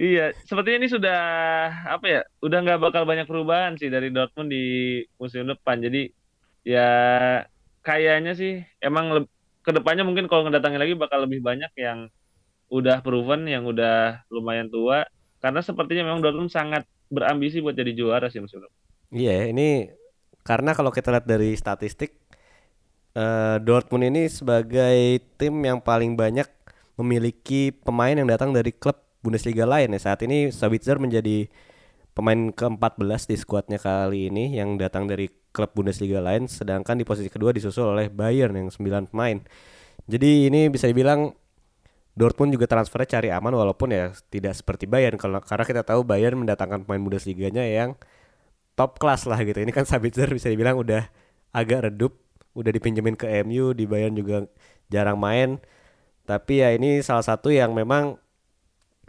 [0.00, 1.20] iya sepertinya ini sudah
[1.84, 4.64] apa ya udah nggak bakal banyak perubahan sih dari Dortmund di
[5.20, 5.84] musim depan.
[5.84, 6.08] Jadi
[6.64, 6.88] ya
[7.84, 9.28] kayaknya sih emang
[9.62, 12.10] ke depannya mungkin kalau ngedatangin lagi bakal lebih banyak yang
[12.72, 15.06] udah proven yang udah lumayan tua
[15.42, 18.78] karena sepertinya memang Dortmund sangat berambisi buat jadi juara sih musim depan.
[19.12, 19.92] Iya, ini
[20.42, 22.16] karena kalau kita lihat dari statistik
[23.14, 26.48] uh, Dortmund ini sebagai tim yang paling banyak
[26.96, 30.00] memiliki pemain yang datang dari klub Bundesliga lain ya.
[30.00, 31.46] Saat ini Sabitzer menjadi
[32.12, 37.28] pemain ke-14 di skuadnya kali ini yang datang dari klub Bundesliga lain sedangkan di posisi
[37.32, 39.40] kedua disusul oleh Bayern yang 9 pemain.
[40.08, 41.32] Jadi ini bisa dibilang
[42.12, 46.44] Dortmund juga transfernya cari aman walaupun ya tidak seperti Bayern kalau karena kita tahu Bayern
[46.44, 47.96] mendatangkan pemain Bundesliga-nya yang
[48.76, 49.60] top class lah gitu.
[49.60, 51.08] Ini kan Sabitzer bisa dibilang udah
[51.56, 52.16] agak redup,
[52.52, 54.44] udah dipinjemin ke MU, di Bayern juga
[54.92, 55.60] jarang main.
[56.28, 58.21] Tapi ya ini salah satu yang memang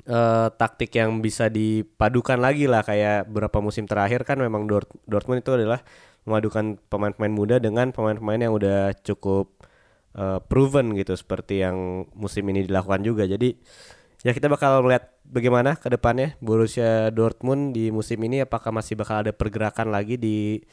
[0.07, 2.83] uh, taktik yang bisa dipadukan lagi lah.
[2.83, 5.81] Kayak beberapa musim terakhir kan memang Dort Dortmund itu adalah
[6.23, 9.51] memadukan pemain-pemain muda dengan pemain-pemain yang udah cukup
[10.15, 13.27] uh, proven gitu seperti yang musim ini dilakukan juga.
[13.27, 13.55] Jadi
[14.23, 19.27] ya kita bakal melihat bagaimana ke depannya Borussia Dortmund di musim ini apakah masih bakal
[19.27, 20.63] ada pergerakan lagi di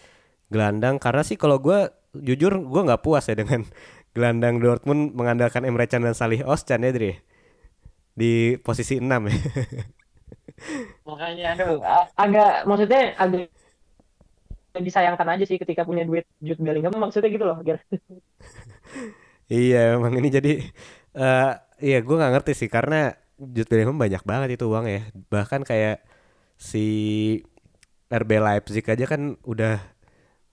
[0.51, 1.03] gelandang.
[1.03, 3.67] Karena sih kalau gue jujur gue nggak puas ya dengan
[4.15, 7.30] gelandang Dortmund mengandalkan Emre Can dan Salih Özcan ya Dri
[8.17, 9.37] di posisi 6 ya
[11.09, 11.81] makanya aduh
[12.15, 13.49] agak maksudnya agak
[14.77, 17.59] disayangkan aja sih ketika punya duit Jude Bellingham maksudnya gitu loh
[19.51, 20.53] iya emang ini jadi
[21.17, 25.03] uh, iya gue nggak ngerti sih karena Jude Bellingham banyak banget itu uang ya.
[25.33, 26.05] Bahkan kayak
[26.61, 26.87] si
[28.13, 29.81] RB Leipzig aja kan udah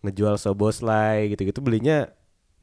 [0.08, 2.08] ngejual Soboslai gitu-gitu belinya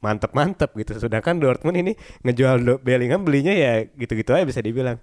[0.05, 1.01] mantep-mantep gitu.
[1.01, 5.01] Sedangkan Dortmund ini ngejual Bellingham belinya ya gitu-gitu aja bisa dibilang.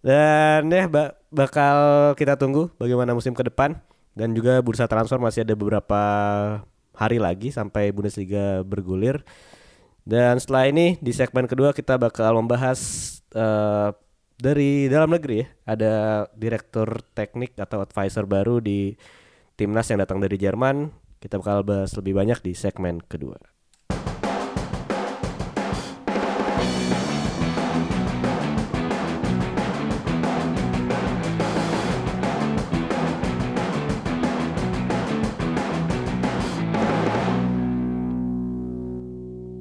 [0.00, 0.88] Dan ya
[1.28, 1.76] bakal
[2.16, 3.76] kita tunggu bagaimana musim ke depan
[4.16, 6.00] dan juga bursa transfer masih ada beberapa
[6.96, 9.20] hari lagi sampai Bundesliga bergulir.
[10.08, 12.80] Dan setelah ini di segmen kedua kita bakal membahas
[13.36, 13.92] uh,
[14.40, 15.92] dari dalam negeri ya ada
[16.32, 18.96] direktur teknik atau advisor baru di
[19.60, 20.88] timnas yang datang dari Jerman
[21.20, 23.36] kita bakal bahas lebih banyak di segmen kedua.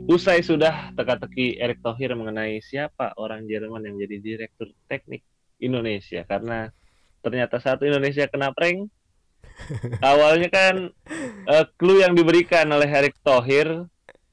[0.09, 5.21] Usai sudah teka-teki Erick Thohir mengenai siapa orang Jerman yang menjadi direktur teknik
[5.61, 6.73] Indonesia karena
[7.21, 8.89] ternyata satu Indonesia kena prank.
[10.01, 10.89] Awalnya kan
[11.45, 13.85] uh, clue yang diberikan oleh Erick Thohir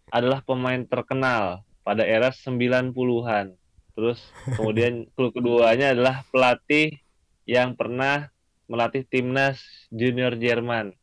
[0.09, 3.53] adalah pemain terkenal pada era 90-an.
[3.93, 4.25] Terus
[4.57, 6.97] kemudian clue keduanya adalah pelatih
[7.45, 8.33] yang pernah
[8.65, 9.61] melatih timnas
[9.93, 10.97] junior Jerman.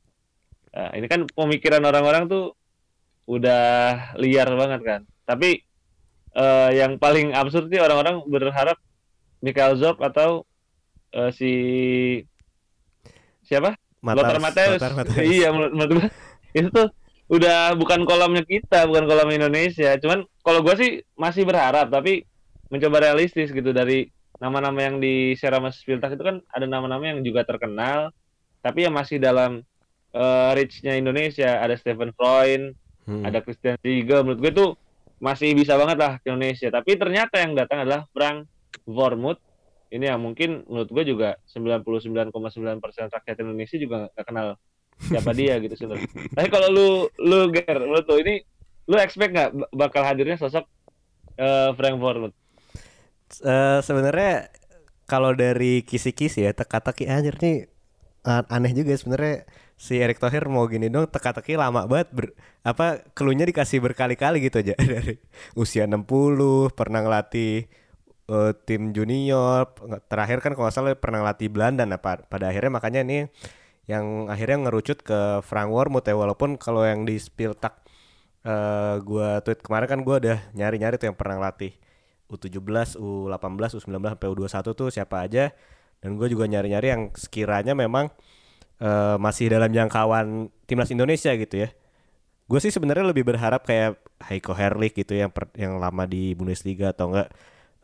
[0.74, 2.58] Nah, ini kan pemikiran orang-orang tuh
[3.30, 3.64] udah
[4.20, 5.02] liar banget kan.
[5.24, 5.64] Tapi
[6.36, 8.78] uh, yang paling absurd sih orang-orang berharap
[9.44, 10.48] Michael Zop atau
[11.16, 11.52] uh, si
[13.44, 13.76] siapa?
[14.04, 14.82] Lothar Matthäus.
[15.20, 16.08] Iya, menurut gue
[16.60, 16.92] itu tuh
[17.32, 19.96] udah bukan kolamnya kita, bukan kolam Indonesia.
[19.96, 22.28] Cuman kalau gue sih masih berharap, tapi
[22.68, 24.12] mencoba realistis gitu dari
[24.44, 28.12] nama-nama yang di Seramas Spiltak itu kan ada nama-nama yang juga terkenal,
[28.60, 29.64] tapi yang masih dalam
[30.12, 31.64] uh, reach-nya Indonesia.
[31.64, 32.76] Ada Stephen Freund,
[33.08, 33.24] hmm.
[33.24, 34.70] ada Christian Riga menurut gue tuh
[35.24, 36.68] masih bisa banget lah ke Indonesia.
[36.68, 38.50] Tapi ternyata yang datang adalah Frank
[38.84, 39.40] Vormut
[39.94, 42.34] ini yang mungkin menurut gue juga 99,9%
[43.14, 44.58] rakyat Indonesia juga gak kenal
[44.98, 45.86] siapa dia gitu sih
[46.34, 46.90] tapi kalau lu
[47.22, 48.42] lu Ger lu tuh ini
[48.90, 50.66] lu expect nggak bakal hadirnya sosok
[51.38, 52.34] uh, Frank Vormut
[53.46, 54.50] uh, sebenarnya
[55.06, 57.70] kalau dari kisi-kisi ya teka-teki anjir nih
[58.24, 59.44] aneh juga sebenarnya.
[59.74, 62.26] Si Erick Thohir mau gini dong teka-teki lama banget ber,
[62.64, 64.80] apa keluhnya dikasih berkali-kali gitu aja.
[64.96, 65.20] Dari
[65.60, 67.68] usia 60 pernah ngelatih
[68.32, 69.68] uh, tim junior
[70.08, 71.84] terakhir kan kalau salah pernah ngelatih Belanda.
[71.84, 73.28] Nah pada akhirnya makanya ini
[73.84, 76.16] yang akhirnya ngerucut ke Frank Wormuth ya.
[76.16, 77.84] Walaupun kalau yang di Spiltak
[78.48, 81.76] uh, gua tweet kemarin kan gua udah nyari-nyari tuh yang pernah ngelatih
[82.32, 85.52] U17, U18, U19 sampai U21 tuh siapa aja
[86.04, 88.12] Dan gue juga nyari-nyari yang sekiranya memang
[88.84, 91.72] uh, masih dalam jangkauan timnas Indonesia gitu ya.
[92.52, 96.92] Gue sih sebenarnya lebih berharap kayak Heiko Herrlich gitu yang per, yang lama di Bundesliga
[96.92, 97.32] atau enggak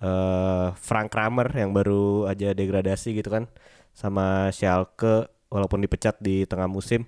[0.04, 3.48] uh, Frank Kramer yang baru aja degradasi gitu kan
[3.96, 7.08] sama Schalke walaupun dipecat di tengah musim.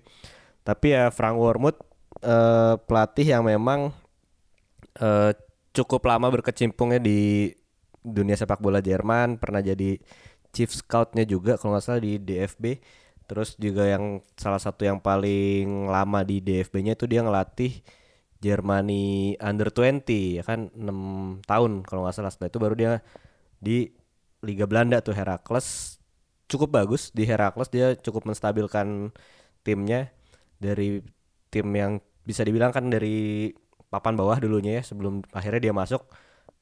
[0.63, 1.79] Tapi ya Frank Wormuth
[2.23, 3.91] uh, pelatih yang memang
[5.03, 5.31] uh,
[5.75, 7.51] cukup lama berkecimpungnya di
[8.01, 9.97] dunia sepak bola Jerman, pernah jadi
[10.51, 12.65] chief scoutnya juga kalau nggak salah di DFB
[13.31, 17.79] Terus juga yang salah satu yang paling lama di DFB-nya itu dia ngelatih
[18.43, 20.03] Germany Under 20
[20.35, 20.67] ya kan?
[20.75, 22.27] 6 tahun kalau nggak salah.
[22.27, 22.91] Setelah itu baru dia
[23.63, 23.87] di
[24.43, 25.95] Liga Belanda tuh Heracles
[26.51, 29.15] cukup bagus di Heracles dia cukup menstabilkan
[29.63, 30.11] timnya.
[30.59, 30.99] Dari
[31.47, 33.47] tim yang bisa dibilang kan dari
[33.87, 36.03] papan bawah dulunya ya sebelum akhirnya dia masuk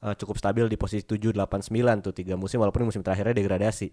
[0.04, 3.92] uh, cukup stabil di posisi 7 8 9 tuh tiga musim walaupun musim terakhirnya degradasi.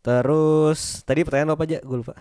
[0.00, 1.78] Terus tadi pertanyaan apa aja?
[1.84, 2.14] Gue lupa.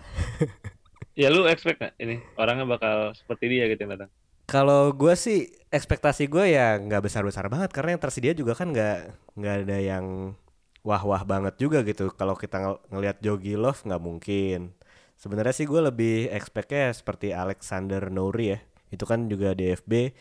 [1.20, 4.12] ya lu expect gak ini orangnya bakal seperti dia gitu yang datang?
[4.50, 8.98] Kalau gue sih ekspektasi gue ya nggak besar-besar banget karena yang tersedia juga kan nggak
[9.38, 10.34] nggak ada yang
[10.82, 12.10] wah-wah banget juga gitu.
[12.18, 14.74] Kalau kita ng ngelihat Jogi Love nggak mungkin.
[15.20, 18.60] Sebenarnya sih gue lebih expectnya seperti Alexander Nouri ya.
[18.90, 20.18] Itu kan juga DFB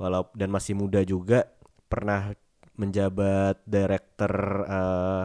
[0.00, 1.55] walau dan masih muda juga
[1.88, 2.34] pernah
[2.76, 4.32] menjabat director
[4.68, 5.24] uh,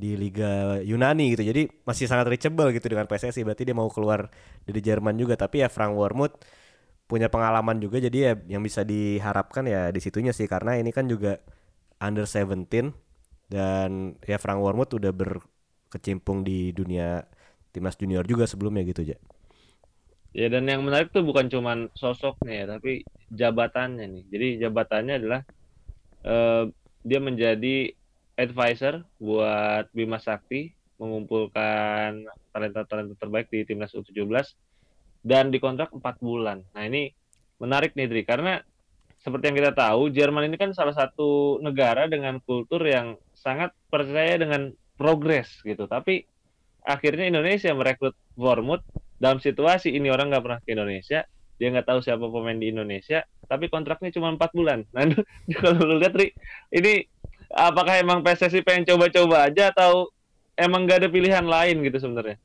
[0.00, 1.44] di Liga Yunani gitu.
[1.44, 3.44] Jadi masih sangat reachable gitu dengan PSSI.
[3.44, 4.32] Berarti dia mau keluar
[4.64, 5.36] dari Jerman juga.
[5.36, 6.40] Tapi ya Frank Wormuth
[7.04, 8.00] punya pengalaman juga.
[8.00, 10.48] Jadi ya yang bisa diharapkan ya di situnya sih.
[10.48, 11.36] Karena ini kan juga
[12.00, 12.96] under 17
[13.52, 17.20] dan ya Frank Wormuth udah berkecimpung di dunia
[17.70, 19.20] timnas junior juga sebelumnya gitu aja.
[20.30, 23.02] Ya dan yang menarik tuh bukan cuman sosoknya ya, tapi
[23.34, 24.24] jabatannya nih.
[24.30, 25.40] Jadi jabatannya adalah
[26.24, 26.68] uh,
[27.04, 27.92] dia menjadi
[28.36, 34.28] advisor buat Bima Sakti mengumpulkan talenta-talenta terbaik di timnas U17
[35.24, 36.60] dan dikontrak 4 bulan.
[36.76, 37.12] Nah, ini
[37.60, 38.60] menarik nih Dri karena
[39.20, 44.40] seperti yang kita tahu Jerman ini kan salah satu negara dengan kultur yang sangat percaya
[44.40, 45.84] dengan progres gitu.
[45.84, 46.24] Tapi
[46.84, 48.84] akhirnya Indonesia merekrut Wormuth
[49.20, 51.24] dalam situasi ini orang nggak pernah ke Indonesia,
[51.60, 54.88] dia nggak tahu siapa pemain di Indonesia, tapi kontraknya cuma empat bulan.
[54.96, 55.12] Nah,
[55.60, 56.32] kalau lu lihat Ri,
[56.72, 57.04] ini
[57.52, 60.08] apakah emang PSSI pengen coba-coba aja atau
[60.56, 62.40] emang gak ada pilihan lain gitu sebenarnya?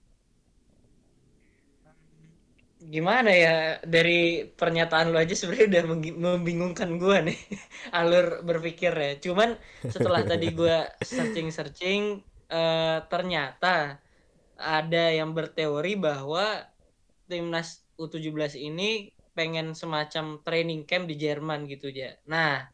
[2.86, 5.84] Gimana ya dari pernyataan lu aja sebenarnya udah
[6.38, 7.40] membingungkan gue nih
[7.98, 9.14] alur berpikir ya.
[9.18, 9.56] Cuman
[9.88, 12.20] setelah tadi gue searching-searching
[12.52, 13.98] uh, ternyata
[14.56, 16.75] ada yang berteori bahwa
[17.26, 22.16] timnas U17 ini pengen semacam training camp di Jerman gitu ya.
[22.26, 22.66] Nah,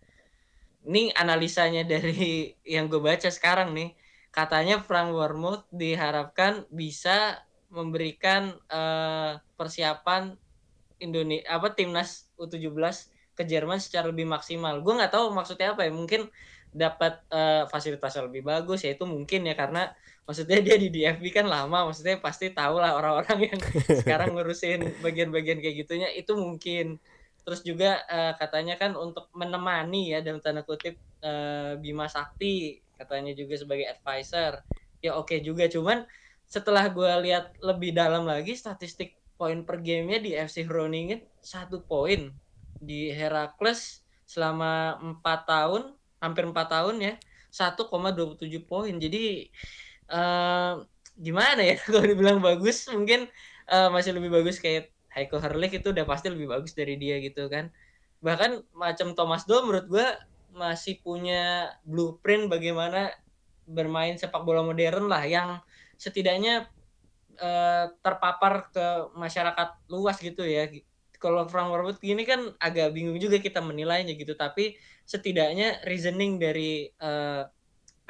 [0.86, 3.98] ini analisanya dari yang gue baca sekarang nih
[4.32, 10.36] katanya Frank Wormuth diharapkan bisa memberikan uh, persiapan
[11.02, 12.72] Indonesia apa timnas U17
[13.36, 14.80] ke Jerman secara lebih maksimal.
[14.84, 15.92] Gue nggak tahu maksudnya apa ya.
[15.92, 16.32] Mungkin
[16.72, 19.92] dapat uh, fasilitas yang lebih bagus ya itu mungkin ya karena
[20.26, 23.60] maksudnya dia di DFB kan lama maksudnya pasti tahu lah orang-orang yang
[24.00, 27.02] sekarang ngurusin bagian-bagian kayak gitunya itu mungkin.
[27.42, 33.34] Terus juga uh, katanya kan untuk menemani ya dalam tanda kutip uh, Bima Sakti katanya
[33.34, 34.62] juga sebagai advisor.
[35.02, 36.06] Ya oke okay juga cuman
[36.46, 42.30] setelah gue lihat lebih dalam lagi statistik poin per gamenya di FC Groningen satu poin.
[42.78, 47.14] Di Heracles selama empat tahun hampir empat tahun ya
[47.50, 48.94] 1,27 poin.
[49.02, 49.50] Jadi
[50.12, 50.84] uh,
[51.17, 51.76] gimana ya?
[51.88, 53.26] Kalau dibilang bagus mungkin
[53.71, 57.47] uh, masih lebih bagus kayak Heiko Herrlich itu udah pasti lebih bagus dari dia gitu
[57.52, 57.71] kan.
[58.24, 60.08] Bahkan macam Thomas Doll menurut gue
[60.52, 63.12] masih punya blueprint bagaimana
[63.68, 65.49] bermain sepak bola modern lah yang
[65.95, 66.68] setidaknya
[67.39, 68.86] uh, terpapar ke
[69.16, 70.68] masyarakat luas gitu ya.
[71.22, 74.74] Kalau Frank Warwood gini kan agak bingung juga kita menilainya gitu tapi
[75.05, 77.45] setidaknya reasoning dari uh,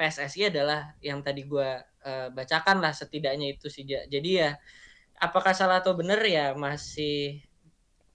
[0.00, 3.86] PSSI adalah yang tadi gue uh, bacakan lah setidaknya itu sih.
[3.86, 4.58] Jadi ya
[5.18, 7.42] apakah salah atau benar ya masih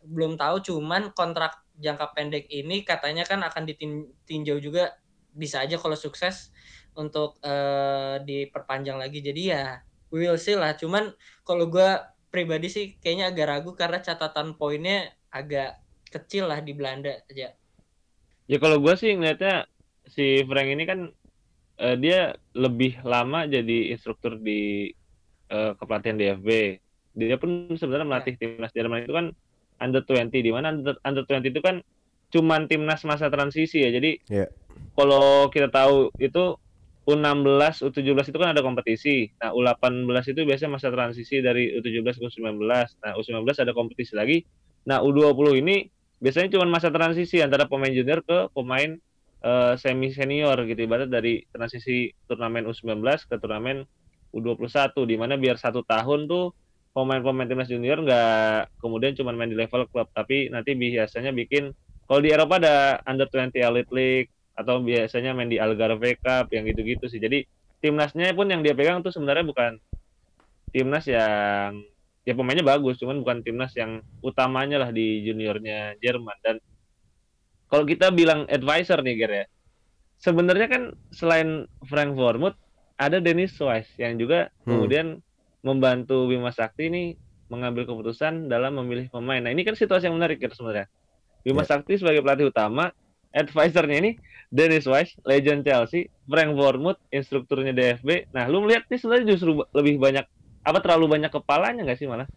[0.03, 0.63] belum tahu.
[0.63, 4.97] Cuman kontrak jangka pendek ini katanya kan akan ditinjau juga
[5.37, 6.49] bisa aja kalau sukses
[6.97, 9.21] untuk uh, diperpanjang lagi.
[9.21, 10.73] Jadi ya we will see lah.
[10.73, 11.13] Cuman
[11.45, 11.89] kalau gue
[12.27, 17.53] pribadi sih kayaknya agak ragu karena catatan poinnya agak kecil lah di Belanda aja.
[18.47, 19.67] Ya kalau gue sih ngeliatnya
[20.07, 21.11] si Frank ini kan
[21.81, 24.91] uh, dia lebih lama jadi instruktur di
[25.49, 26.79] uh, kepelatihan DFB
[27.17, 28.09] dia pun sebenarnya ya.
[28.13, 29.33] melatih timnas Jerman itu kan
[29.81, 31.81] under 20 di mana under, under 20 itu kan
[32.29, 33.89] cuman timnas masa transisi ya.
[33.89, 34.49] Jadi yeah.
[34.93, 36.61] kalau kita tahu itu
[37.07, 39.31] U16, U17 itu kan ada kompetisi.
[39.39, 42.67] Nah, U18 itu biasanya masa transisi dari U17 ke U19.
[42.67, 44.43] Nah, U19 ada kompetisi lagi.
[44.83, 45.87] Nah, U20 ini
[46.19, 48.99] biasanya cuma masa transisi antara pemain junior ke pemain
[49.47, 52.99] uh, semi senior gitu ibarat dari transisi turnamen U19
[53.31, 53.87] ke turnamen
[54.35, 56.51] U21 di mana biar satu tahun tuh
[56.91, 61.71] pemain-pemain timnas junior nggak kemudian cuma main di level klub tapi nanti biasanya bikin
[62.07, 66.65] kalau di Eropa ada under 20 elite league atau biasanya main di Algarve Cup yang
[66.65, 67.21] gitu-gitu sih.
[67.21, 67.45] Jadi
[67.83, 69.77] timnasnya pun yang dia pegang tuh sebenarnya bukan
[70.73, 71.83] timnas yang
[72.23, 76.55] ya pemainnya bagus, cuman bukan timnas yang utamanya lah di juniornya Jerman dan
[77.67, 79.45] kalau kita bilang advisor nih Ger ya.
[80.17, 82.57] Sebenarnya kan selain Frank Vormuth
[82.97, 84.65] ada Dennis Weiss yang juga hmm.
[84.65, 85.07] kemudian
[85.61, 87.03] membantu Bima Sakti ini
[87.47, 89.39] mengambil keputusan dalam memilih pemain.
[89.39, 90.87] Nah, ini kan situasi yang menarik ya sebenarnya.
[91.45, 91.69] Bima yeah.
[91.69, 92.91] Sakti sebagai pelatih utama
[93.35, 94.11] advisernya ini
[94.49, 98.31] Dennis Wise, legend Chelsea, Frank Bournemouth, instrukturnya DFB.
[98.33, 100.25] Nah, lu melihat nih sebenarnya justru lebih banyak
[100.67, 102.27] apa terlalu banyak kepalanya nggak sih malah?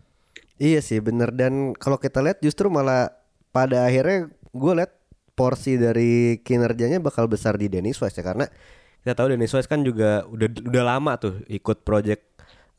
[0.61, 3.09] Iya sih bener dan kalau kita lihat justru malah
[3.49, 4.93] pada akhirnya gue lihat
[5.41, 8.45] porsi dari kinerjanya bakal besar di Dennis Wise ya karena
[9.01, 12.29] kita tahu Dennis Wise kan juga udah udah lama tuh ikut project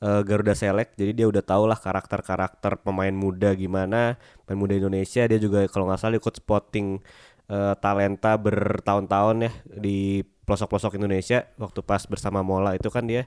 [0.05, 0.93] uh, Garuda Select.
[0.93, 5.25] Jadi dia udah tau lah karakter-karakter pemain muda gimana pemain muda Indonesia.
[5.25, 7.01] Dia juga kalau nggak salah ikut spotting
[7.49, 11.49] uh, talenta bertahun-tahun ya di pelosok-pelosok Indonesia.
[11.57, 13.25] Waktu pas bersama Mola itu kan dia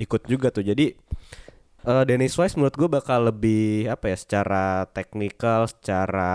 [0.00, 0.64] ikut juga tuh.
[0.64, 0.96] Jadi
[1.84, 6.32] uh, Dennis Wise menurut gue bakal lebih apa ya secara teknikal secara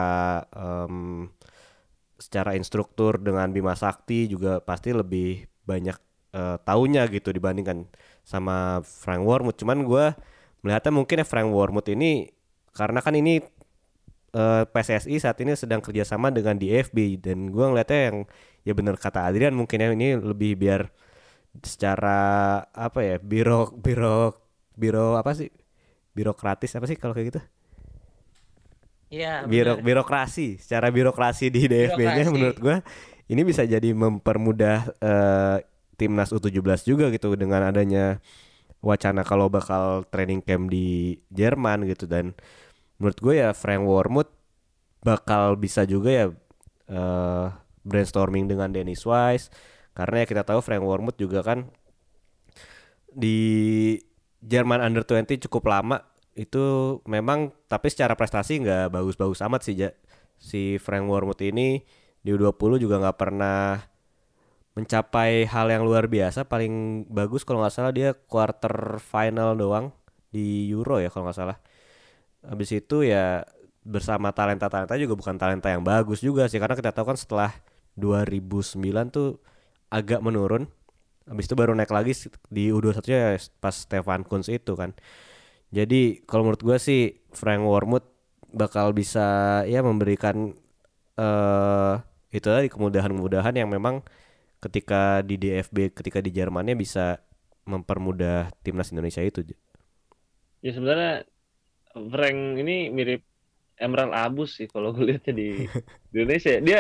[0.54, 1.34] um,
[2.26, 5.94] secara instruktur dengan Bima Sakti juga pasti lebih banyak
[6.34, 7.86] uh, taunya gitu dibandingkan
[8.26, 9.62] sama Frank Wormuth.
[9.62, 10.06] Cuman gue
[10.66, 12.34] melihatnya mungkin ya Frank Wormuth ini
[12.74, 13.40] karena kan ini
[14.34, 18.18] uh, eh, PSSI saat ini sedang kerjasama dengan DFB dan gue ngeliatnya yang
[18.66, 20.90] ya bener kata Adrian mungkin ya ini lebih biar
[21.62, 24.34] secara apa ya biro biro
[24.74, 25.54] biro apa sih?
[26.18, 27.42] Birokratis apa sih kalau kayak gitu
[29.16, 29.48] Iya.
[29.48, 32.78] Biro, birokrasi, secara birokrasi di DFB-nya menurut gue
[33.32, 35.58] ini bisa jadi mempermudah uh,
[35.96, 38.20] timnas U17 juga gitu dengan adanya
[38.84, 42.06] wacana kalau bakal training camp di Jerman gitu.
[42.06, 42.36] Dan
[43.00, 44.30] menurut gue ya Frank Wormuth
[45.02, 46.26] bakal bisa juga ya
[46.92, 47.48] uh,
[47.88, 49.50] brainstorming dengan Dennis Wise.
[49.96, 51.72] Karena ya kita tahu Frank Wormuth juga kan
[53.16, 53.96] di
[54.44, 56.04] Jerman Under 20 cukup lama
[56.36, 59.90] itu memang tapi secara prestasi nggak bagus-bagus amat sih ja.
[60.36, 61.80] si Frank Wormuth ini
[62.20, 63.80] di U20 juga nggak pernah
[64.76, 66.46] mencapai hal yang luar biasa.
[66.46, 69.96] Paling bagus kalau nggak salah dia quarter final doang
[70.30, 71.58] di Euro ya kalau nggak salah.
[72.44, 73.48] Habis itu ya
[73.86, 77.52] bersama talenta-talenta juga bukan talenta yang bagus juga sih karena kita tahu kan setelah
[77.96, 78.84] 2009
[79.16, 79.40] tuh
[79.88, 80.68] agak menurun.
[81.26, 82.14] Habis itu baru naik lagi
[82.52, 84.94] di U21 ya pas Stefan Kunz itu kan
[85.70, 87.02] jadi kalau menurut gue sih
[87.34, 88.08] Frank Wormuth
[88.56, 90.56] bakal bisa ya memberikan
[91.20, 92.00] uh,
[92.32, 94.04] itu tadi kemudahan-kemudahan yang memang
[94.64, 97.20] ketika di DFB ketika di Jermannya bisa
[97.66, 99.44] mempermudah timnas Indonesia itu
[100.64, 101.26] ya sebenarnya
[101.96, 103.24] Frank ini mirip
[103.80, 105.68] Emerald Abus sih kalau gue lihatnya di,
[106.12, 106.60] di Indonesia.
[106.64, 106.80] Dia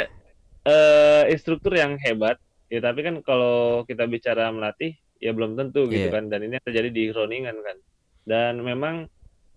[0.67, 2.39] uh, instruktur yang hebat,
[2.71, 6.15] ya tapi kan kalau kita bicara melatih ya belum tentu gitu yeah.
[6.15, 6.31] kan.
[6.31, 7.77] Dan ini terjadi di Groningen kan.
[8.25, 9.05] Dan memang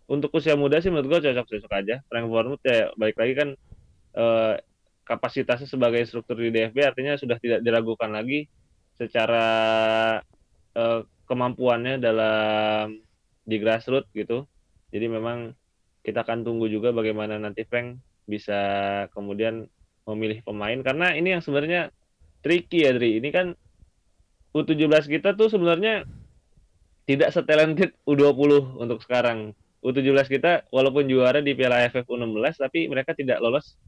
[0.08, 2.00] untuk usia muda sih menurut gue cocok-cocok aja.
[2.06, 3.48] Frank Bournemouth ya balik lagi kan
[4.16, 4.54] uh,
[5.08, 8.44] kapasitasnya sebagai instruktur di DFB artinya sudah tidak diragukan lagi
[9.00, 9.48] secara
[10.76, 13.00] uh, kemampuannya dalam
[13.48, 14.44] di grassroots gitu
[14.88, 15.52] jadi memang
[16.04, 18.60] kita akan tunggu juga bagaimana nanti Frank bisa
[19.12, 19.68] kemudian
[20.08, 21.92] memilih pemain karena ini yang sebenarnya
[22.40, 23.20] tricky ya Dri.
[23.20, 23.52] Ini kan
[24.56, 26.08] U17 kita tuh sebenarnya
[27.08, 29.56] tidak setalented U20 untuk sekarang.
[29.80, 33.80] U17 kita walaupun juara di Piala AFF U16 tapi mereka tidak lolos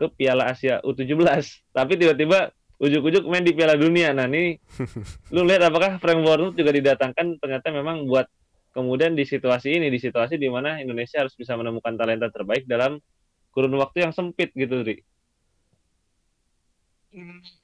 [0.00, 1.12] ke Piala Asia U17.
[1.76, 2.48] Tapi tiba-tiba
[2.80, 4.16] ujuk-ujuk main di Piala Dunia.
[4.16, 4.56] Nah, ini
[5.34, 8.24] lu lihat apakah Frank Bournemouth juga didatangkan ternyata memang buat
[8.72, 12.96] kemudian di situasi ini di situasi di mana Indonesia harus bisa menemukan talenta terbaik dalam
[13.52, 15.04] kurun waktu yang sempit gitu Ri.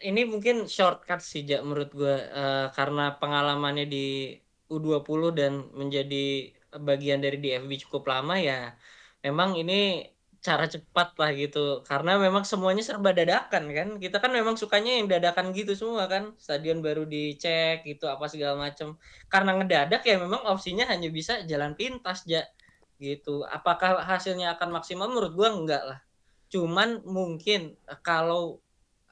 [0.04, 4.36] Ini mungkin shortcut sih Jak menurut gue uh, karena pengalamannya di
[4.68, 8.76] U20 dan menjadi bagian dari DFB cukup lama ya
[9.24, 10.04] memang ini
[10.38, 11.82] cara cepat lah gitu.
[11.82, 13.88] Karena memang semuanya serba dadakan kan?
[13.98, 16.34] Kita kan memang sukanya yang dadakan gitu semua kan?
[16.38, 18.96] Stadion baru dicek gitu apa segala macam
[19.26, 22.46] karena ngedadak ya memang opsinya hanya bisa jalan pintas ya
[23.02, 23.42] gitu.
[23.46, 25.10] Apakah hasilnya akan maksimal?
[25.10, 26.00] Menurut gua enggak lah.
[26.50, 28.62] Cuman mungkin eh, kalau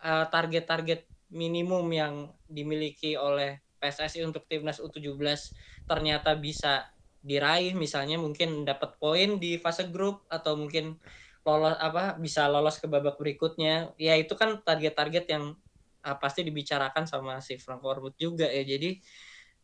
[0.06, 2.14] target-target uh, minimum yang
[2.46, 5.14] dimiliki oleh PSSI untuk timnas U17
[5.86, 6.90] ternyata bisa
[7.26, 10.98] diraih misalnya mungkin dapat poin di fase grup atau mungkin
[11.46, 13.94] lolos apa bisa lolos ke babak berikutnya.
[13.98, 15.54] Ya itu kan target-target yang
[16.02, 18.66] uh, pasti dibicarakan sama si Frank Warwood juga ya.
[18.66, 18.98] Jadi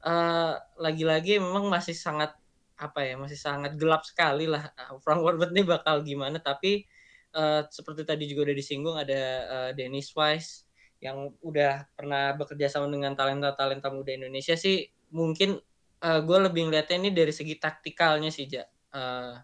[0.06, 2.34] uh, lagi-lagi memang masih sangat
[2.78, 4.74] apa ya masih sangat gelap sekali lah
[5.06, 6.38] Frank Warwood ini bakal gimana.
[6.38, 6.86] Tapi
[7.34, 10.61] uh, seperti tadi juga udah disinggung ada uh, Dennis Wise
[11.02, 15.58] yang udah pernah bekerja sama dengan talenta-talenta muda Indonesia sih mungkin
[15.98, 18.62] uh, gue lebih ngeliatnya ini dari segi taktikalnya sih ja.
[18.94, 19.34] Uh,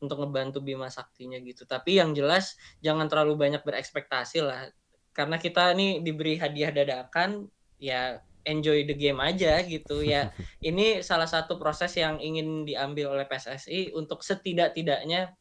[0.00, 1.64] untuk ngebantu Bima Saktinya gitu.
[1.64, 4.68] Tapi yang jelas jangan terlalu banyak berekspektasi lah.
[5.12, 7.48] Karena kita nih diberi hadiah dadakan
[7.80, 10.04] ya enjoy the game aja gitu.
[10.04, 10.32] Ya
[10.68, 15.32] ini salah satu proses yang ingin diambil oleh PSSI untuk setidak-tidaknya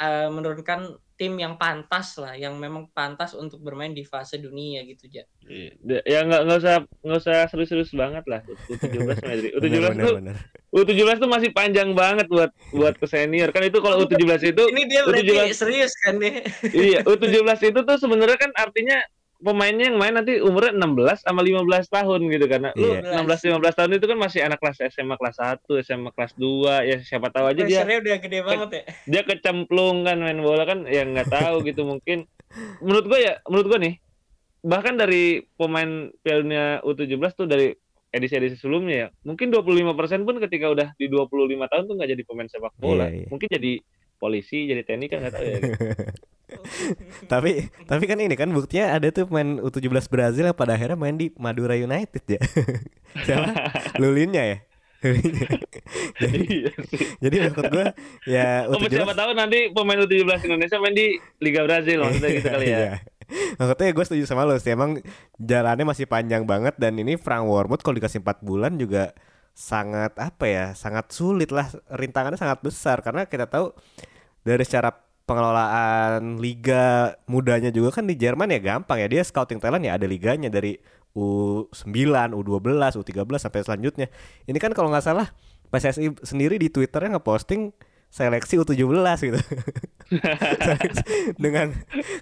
[0.00, 5.06] uh, menurunkan tim yang pantas lah, yang memang pantas untuk bermain di fase dunia gitu
[5.06, 5.22] ja.
[5.46, 6.02] Iya.
[6.02, 8.42] Ya nggak nggak usah nggak usah serius-serius banget lah.
[8.66, 9.50] U17 Madrid.
[9.54, 10.14] U17 tuh
[10.74, 13.54] U17 tuh masih panjang banget buat buat ke senior.
[13.54, 16.42] Kan itu kalau U17 itu Ini dia U17, serius kan nih.
[16.74, 18.98] iya, U17 itu tuh sebenarnya kan artinya
[19.42, 23.02] pemainnya yang main nanti umurnya 16 sama 15 tahun gitu karena iya.
[23.02, 26.88] lu 16 15 tahun itu kan masih anak kelas SMA kelas 1, SMA kelas 2
[26.88, 28.82] ya siapa tahu aja dia udah gede banget ya.
[29.10, 32.30] Dia kecemplung kan main bola kan ya nggak tahu gitu mungkin
[32.78, 33.94] menurut gua ya menurut gua nih
[34.62, 37.74] bahkan dari pemain Piala U17 tuh dari
[38.12, 41.32] edisi-edisi sebelumnya ya mungkin 25% pun ketika udah di 25
[41.66, 43.26] tahun tuh nggak jadi pemain sepak bola iya, iya.
[43.32, 43.72] mungkin jadi
[44.20, 45.74] polisi jadi TNI kan nggak tahu ya gitu.
[47.32, 51.16] tapi tapi kan ini kan buktinya ada tuh main U17 Brazil yang pada akhirnya main
[51.16, 52.40] di Madura United ya.
[53.26, 53.50] Siapa?
[54.00, 54.58] Lulinnya ya.
[56.22, 56.70] jadi, iya
[57.18, 57.86] jadi menurut gue
[58.30, 62.48] ya U17 oh, siapa tahu nanti pemain U17 Indonesia main di Liga Brazil maksudnya gitu
[62.54, 62.78] kali ya.
[62.78, 62.92] Iya.
[63.32, 65.00] Maksudnya gue setuju sama lo sih Emang
[65.40, 69.16] jalannya masih panjang banget Dan ini Frank Wormuth kalau dikasih 4 bulan juga
[69.56, 73.72] Sangat apa ya Sangat sulit lah Rintangannya sangat besar Karena kita tahu
[74.44, 74.92] Dari secara
[75.22, 80.06] pengelolaan liga mudanya juga kan di Jerman ya gampang ya dia scouting talent ya ada
[80.06, 80.76] liganya dari
[81.12, 84.08] U9, U12, U13 sampai selanjutnya.
[84.48, 85.28] Ini kan kalau nggak salah
[85.68, 87.72] PSSI sendiri di Twitternya ngeposting
[88.12, 89.40] seleksi U17 gitu.
[91.44, 91.72] Dengan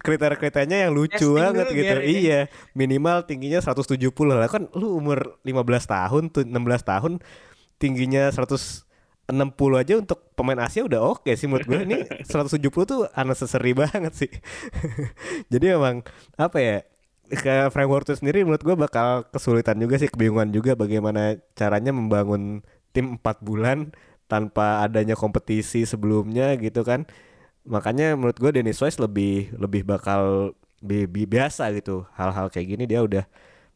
[0.07, 1.97] kriteria-kriterianya yang lucu Testing banget gitu.
[2.03, 2.41] Iya,
[2.79, 3.99] minimal tingginya 170
[4.31, 4.51] lah.
[4.51, 7.13] Kan lu umur 15 tahun tuh 16 tahun
[7.83, 8.90] tingginya 100
[9.31, 13.73] 60 aja untuk pemain Asia udah oke okay sih menurut gue ini 170 tuh unnecessary
[13.73, 14.31] banget sih.
[15.53, 16.05] Jadi emang
[16.37, 16.77] apa ya
[17.31, 22.67] ke framework itu sendiri menurut gue bakal kesulitan juga sih kebingungan juga bagaimana caranya membangun
[22.91, 23.95] tim 4 bulan
[24.27, 27.07] tanpa adanya kompetisi sebelumnya gitu kan.
[27.67, 32.07] Makanya menurut gue Dennis Wise lebih lebih bakal bi bi biasa gitu.
[32.19, 33.25] Hal-hal kayak gini dia udah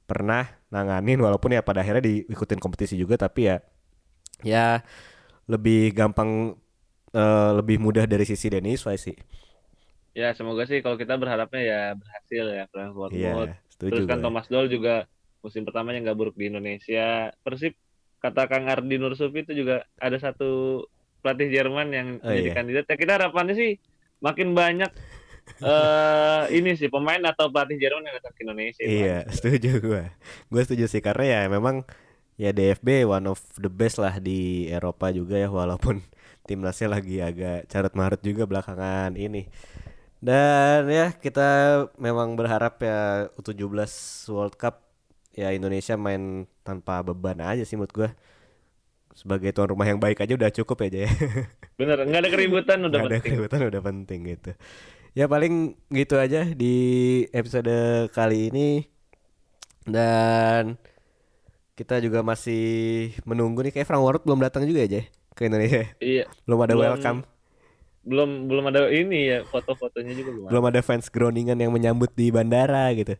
[0.04, 3.56] pernah nanganin walaupun ya pada akhirnya diikutin kompetisi juga tapi ya
[4.44, 4.84] ya
[5.44, 6.56] lebih gampang
[7.12, 9.16] uh, lebih mudah dari sisi Dennis Wise sih.
[10.14, 14.70] Ya semoga sih kalau kita berharapnya ya berhasil ya Frank Iya, Terus kan Thomas Doll
[14.70, 15.10] juga
[15.42, 17.34] musim pertamanya nggak buruk di Indonesia.
[17.42, 17.74] Persib
[18.22, 20.84] kata Kang Ardi Nursufi itu juga ada satu
[21.20, 22.56] pelatih Jerman yang oh, menjadi iya.
[22.56, 22.84] kandidat.
[22.88, 23.70] Ya kita harapannya sih
[24.22, 24.88] makin banyak
[25.60, 28.82] uh, ini sih pemain atau pelatih Jerman yang datang ke Indonesia.
[28.86, 30.04] Iya, setuju gue.
[30.48, 31.82] Gue setuju sih karena ya memang
[32.34, 36.02] ya DFB one of the best lah di Eropa juga ya walaupun
[36.48, 39.48] timnasnya lagi agak carut marut juga belakangan ini.
[40.24, 43.92] Dan ya kita memang berharap ya U17
[44.32, 44.80] World Cup
[45.36, 48.10] ya Indonesia main tanpa beban aja sih menurut gua.
[49.14, 51.10] Sebagai tuan rumah yang baik aja udah cukup ya, ya.
[51.78, 53.20] Bener, nggak ada keributan udah gak penting.
[53.20, 54.50] ada keributan udah penting gitu.
[55.14, 56.74] Ya paling gitu aja di
[57.30, 58.90] episode kali ini.
[59.84, 60.80] Dan
[61.74, 65.02] kita juga masih menunggu nih kayak Frank Warut belum datang juga aja
[65.34, 65.90] ke Indonesia.
[65.98, 66.30] Iya.
[66.46, 67.20] Belum ada belum, welcome.
[68.06, 70.48] Belum belum ada ini ya foto-fotonya juga belum.
[70.54, 73.18] Belum ada fans Groningen yang menyambut di bandara gitu.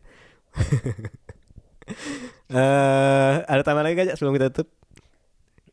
[2.55, 4.71] uh, ada tambahan lagi gak sebelum kita tutup?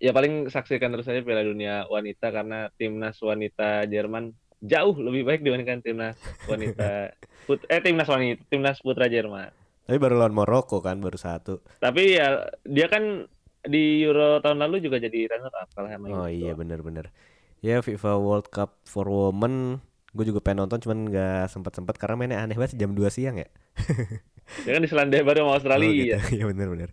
[0.02, 5.40] Ya paling saksikan terus saja Piala Dunia wanita karena timnas wanita Jerman jauh lebih baik
[5.46, 7.14] dibandingkan timnas wanita
[7.46, 9.61] put eh timnas wanita timnas putra Jerman.
[9.86, 11.62] Tapi baru lawan Maroko kan baru satu.
[11.82, 13.26] Tapi ya dia kan
[13.62, 17.14] di Euro tahun lalu juga jadi runner up kalah sama Oh iya benar-benar.
[17.62, 19.78] Ya FIFA World Cup for Women
[20.12, 23.40] gue juga pengen nonton cuman nggak sempat sempat karena mainnya aneh banget jam 2 siang
[23.40, 23.48] ya.
[24.68, 25.88] ya kan di Selandia baru sama Australia.
[25.88, 26.16] Oh, gitu.
[26.36, 26.90] Iya benar-benar.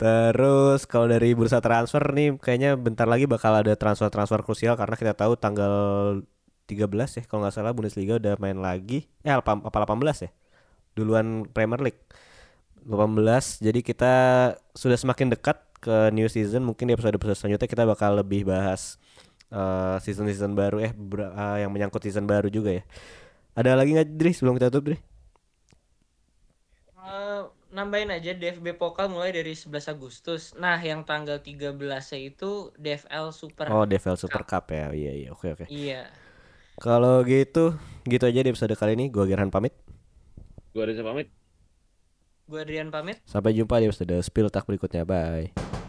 [0.00, 5.12] Terus kalau dari bursa transfer nih kayaknya bentar lagi bakal ada transfer-transfer krusial karena kita
[5.12, 5.74] tahu tanggal
[6.64, 9.04] 13 ya kalau nggak salah Bundesliga udah main lagi.
[9.20, 10.30] Eh apa 18 ya?
[10.98, 12.02] Duluan Premier League
[12.86, 14.14] 18 jadi kita
[14.72, 19.00] sudah semakin dekat ke new season mungkin di episode episode selanjutnya kita bakal lebih bahas
[19.54, 22.84] uh, eh, season season baru eh uh, yang menyangkut season baru juga ya.
[23.54, 24.98] Ada lagi nggak Dri sebelum kita tutup Dri?
[26.94, 30.54] Uh, nambahin aja DFB Pokal mulai dari 11 Agustus.
[30.54, 31.74] Nah, yang tanggal 13
[32.22, 34.94] itu DFL Super Oh, DFL Super Cup, Cup ya.
[34.94, 35.28] Iya, iya.
[35.34, 35.66] Oke, oke.
[35.66, 36.06] Iya.
[36.78, 37.74] Kalau gitu,
[38.06, 39.10] gitu aja di episode kali ini.
[39.10, 39.74] Gua Gerhan pamit.
[40.70, 41.28] Gua Reza pamit.
[42.46, 43.22] Gua Adrian pamit.
[43.26, 45.06] Sampai jumpa di episode Spill Tak berikutnya.
[45.06, 45.79] Bye.